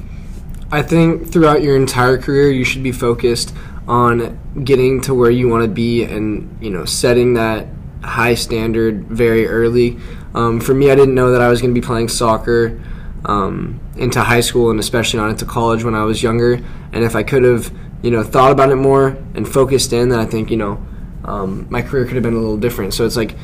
I 0.73 0.81
think 0.81 1.29
throughout 1.29 1.61
your 1.61 1.75
entire 1.75 2.17
career, 2.17 2.49
you 2.49 2.63
should 2.63 2.81
be 2.81 2.93
focused 2.93 3.53
on 3.89 4.39
getting 4.63 5.01
to 5.01 5.13
where 5.13 5.29
you 5.29 5.49
want 5.49 5.63
to 5.63 5.67
be 5.67 6.03
and, 6.03 6.57
you 6.61 6.69
know, 6.69 6.85
setting 6.85 7.33
that 7.33 7.67
high 8.01 8.35
standard 8.35 9.05
very 9.07 9.47
early. 9.47 9.97
Um, 10.33 10.61
for 10.61 10.73
me, 10.73 10.89
I 10.89 10.95
didn't 10.95 11.13
know 11.13 11.31
that 11.31 11.41
I 11.41 11.49
was 11.49 11.61
going 11.61 11.75
to 11.75 11.79
be 11.79 11.85
playing 11.85 12.07
soccer 12.07 12.81
um, 13.25 13.81
into 13.97 14.21
high 14.21 14.39
school 14.39 14.71
and 14.71 14.79
especially 14.79 15.19
not 15.19 15.29
into 15.29 15.45
college 15.45 15.83
when 15.83 15.93
I 15.93 16.05
was 16.05 16.23
younger. 16.23 16.53
And 16.93 17.03
if 17.03 17.17
I 17.17 17.23
could 17.23 17.43
have, 17.43 17.69
you 18.01 18.09
know, 18.09 18.23
thought 18.23 18.53
about 18.53 18.69
it 18.69 18.77
more 18.77 19.09
and 19.35 19.45
focused 19.45 19.91
in, 19.91 20.07
then 20.07 20.19
I 20.19 20.25
think, 20.25 20.49
you 20.49 20.57
know, 20.57 20.81
um, 21.25 21.67
my 21.69 21.81
career 21.81 22.05
could 22.05 22.13
have 22.13 22.23
been 22.23 22.33
a 22.33 22.39
little 22.39 22.57
different. 22.57 22.93
So 22.93 23.05
it's 23.05 23.17
like, 23.17 23.35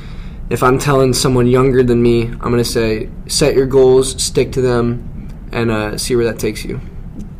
if 0.50 0.63
I'm 0.63 0.79
telling 0.79 1.12
someone 1.12 1.46
younger 1.46 1.84
than 1.84 2.01
me, 2.01 2.27
I'm 2.27 2.39
going 2.39 2.57
to 2.57 2.63
say, 2.63 3.10
set 3.27 3.53
your 3.53 3.65
goals, 3.65 4.24
stick 4.24 4.53
to 4.53 4.62
them, 4.62 5.27
and 5.51 5.69
uh, 5.69 5.98
see 5.98 6.15
where 6.15 6.24
that 6.24 6.39
takes 6.39 6.63
you 6.63 6.79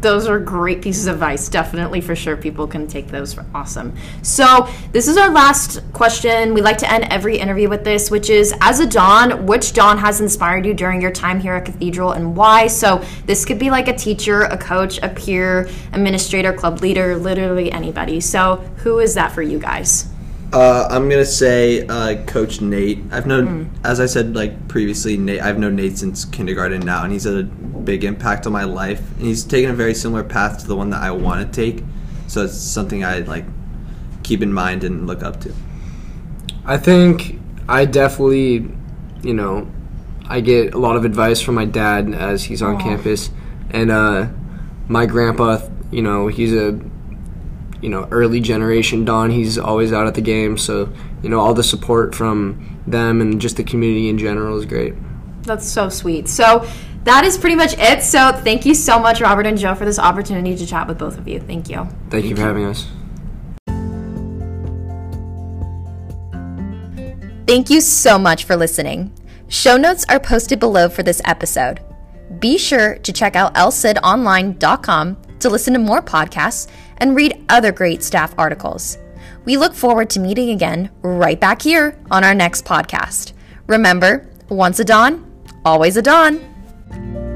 those 0.08 0.26
are 0.26 0.40
great 0.40 0.82
pieces 0.82 1.06
of 1.08 1.16
advice. 1.16 1.50
Definitely, 1.50 2.00
for 2.00 2.16
sure, 2.16 2.38
people 2.38 2.66
can 2.66 2.88
take 2.88 3.08
those. 3.08 3.38
Awesome. 3.54 3.94
So, 4.22 4.70
this 4.94 5.10
is 5.10 5.18
our 5.18 5.30
last 5.30 5.82
question. 5.92 6.54
We 6.54 6.62
like 6.62 6.78
to 6.78 6.90
end 6.90 7.08
every 7.10 7.38
interview 7.38 7.68
with 7.68 7.84
this, 7.84 8.10
which 8.10 8.30
is 8.30 8.54
As 8.62 8.80
a 8.80 8.88
Don, 8.88 9.46
which 9.46 9.74
Don 9.74 9.98
has 9.98 10.22
inspired 10.22 10.66
you 10.66 10.74
during 10.74 11.02
your 11.02 11.12
time 11.12 11.42
here 11.42 11.56
at 11.56 11.66
Cathedral 11.66 12.14
and 12.14 12.38
why? 12.38 12.68
So, 12.68 13.04
this 13.26 13.44
could 13.44 13.60
be 13.60 13.70
like 13.70 13.90
a 13.90 13.94
teacher, 13.94 14.44
a 14.44 14.58
coach, 14.58 14.98
a 15.04 15.10
peer, 15.10 15.70
administrator, 15.92 16.54
club 16.54 16.80
leader, 16.80 17.18
literally 17.18 17.70
anybody. 17.70 18.22
So, 18.22 18.58
who 18.78 19.00
is 19.00 19.14
that 19.16 19.34
for 19.34 19.42
you 19.42 19.60
guys? 19.60 20.08
Uh, 20.54 20.88
I'm 20.90 21.10
gonna 21.10 21.26
say 21.26 21.86
uh, 21.88 22.24
Coach 22.26 22.62
Nate. 22.62 23.00
I've 23.12 23.28
known, 23.28 23.66
mm. 23.66 23.86
as 23.86 24.00
I 24.00 24.06
said 24.06 24.34
like 24.34 24.68
previously, 24.70 25.18
Nate. 25.18 25.42
I've 25.42 25.60
known 25.60 25.76
Nate 25.76 25.98
since 25.98 26.24
kindergarten 26.24 26.82
now, 26.82 27.04
and 27.04 27.12
he's 27.12 27.26
had 27.26 27.36
a 27.36 27.44
big 27.44 28.06
impact 28.06 28.46
on 28.46 28.54
my 28.54 28.64
life. 28.64 29.02
And 29.18 29.28
he's 29.28 29.44
taken 29.44 29.70
a 29.72 29.74
very 29.74 29.94
similar 29.94 30.24
path 30.24 30.60
to 30.60 30.68
the 30.68 30.76
one 30.76 30.90
that 30.92 31.02
I 31.02 31.12
want 31.12 31.46
to 31.46 31.72
take. 31.72 31.84
So 32.28 32.46
it's 32.46 32.56
something 32.56 33.04
I 33.04 33.20
like 33.20 33.46
keep 34.24 34.42
in 34.42 34.54
mind 34.54 34.84
and 34.86 35.06
look 35.06 35.22
up 35.22 35.42
to. 35.42 35.54
I 36.66 36.78
think 36.78 37.40
I 37.68 37.86
definitely, 37.86 38.70
you 39.24 39.34
know, 39.34 39.70
I 40.30 40.40
get 40.40 40.74
a 40.74 40.78
lot 40.78 40.96
of 40.96 41.04
advice 41.04 41.42
from 41.42 41.56
my 41.56 41.66
dad 41.66 42.14
as 42.14 42.46
he's 42.46 42.62
on 42.62 42.78
Aww. 42.78 42.84
campus, 42.84 43.32
and 43.70 43.92
uh, 43.92 44.28
my 44.88 45.06
grandpa. 45.06 45.60
You 45.90 46.02
know, 46.02 46.28
he's 46.28 46.54
a 46.54 46.80
you 47.82 47.90
know 47.90 48.08
early 48.12 48.40
generation 48.40 49.06
Don. 49.06 49.30
He's 49.30 49.58
always 49.58 49.94
out 49.94 50.08
at 50.08 50.16
the 50.16 50.22
game, 50.22 50.58
so 50.58 50.92
you 51.22 51.30
know 51.30 51.40
all 51.40 51.54
the 51.54 51.64
support 51.64 52.16
from 52.16 52.82
them 52.88 53.22
and 53.22 53.40
just 53.42 53.58
the 53.58 53.64
community 53.64 54.10
in 54.10 54.18
general 54.18 54.58
is 54.58 54.66
great. 54.66 54.94
That's 55.44 55.68
so 55.68 55.90
sweet. 55.90 56.28
So 56.28 56.68
that 57.04 57.24
is 57.24 57.38
pretty 57.38 57.56
much 57.56 57.74
it. 57.78 58.04
So 58.04 58.32
thank 58.32 58.66
you 58.66 58.74
so 58.74 59.00
much, 59.00 59.22
Robert 59.22 59.46
and 59.46 59.58
Joe, 59.58 59.76
for 59.76 59.86
this 59.86 60.00
opportunity 60.00 60.56
to 60.56 60.66
chat 60.66 60.88
with 60.88 60.98
both 60.98 61.18
of 61.18 61.28
you. 61.28 61.40
Thank 61.40 61.70
you. 61.70 61.78
Thank, 61.78 62.10
thank 62.10 62.26
you 62.26 62.36
for 62.36 62.42
having 62.42 62.66
us. 62.66 62.88
Thank 67.48 67.70
you 67.70 67.80
so 67.80 68.20
much 68.20 68.44
for 68.44 68.58
listening. 68.58 69.14
Show 69.48 69.78
notes 69.78 70.06
are 70.10 70.20
posted 70.20 70.60
below 70.60 70.90
for 70.90 71.02
this 71.02 71.22
episode. 71.24 71.80
Be 72.40 72.58
sure 72.58 72.98
to 72.98 73.14
check 73.14 73.38
out 73.38 73.54
elcidonline.com 73.54 75.18
to 75.40 75.50
listen 75.50 75.74
to 75.74 75.80
more 75.80 76.02
podcasts 76.02 76.68
and 76.98 77.16
read 77.16 77.46
other 77.50 77.72
great 77.72 78.04
staff 78.04 78.34
articles. 78.38 78.98
We 79.46 79.58
look 79.58 79.74
forward 79.74 80.10
to 80.12 80.20
meeting 80.20 80.50
again 80.50 80.90
right 81.02 81.40
back 81.40 81.62
here 81.62 81.98
on 82.12 82.24
our 82.24 82.34
next 82.36 82.66
podcast. 82.66 83.34
Remember, 83.68 84.28
once 84.50 84.80
a 84.80 84.86
Don, 84.86 85.26
always 85.64 85.98
a 85.98 86.02
Don. 86.02 87.27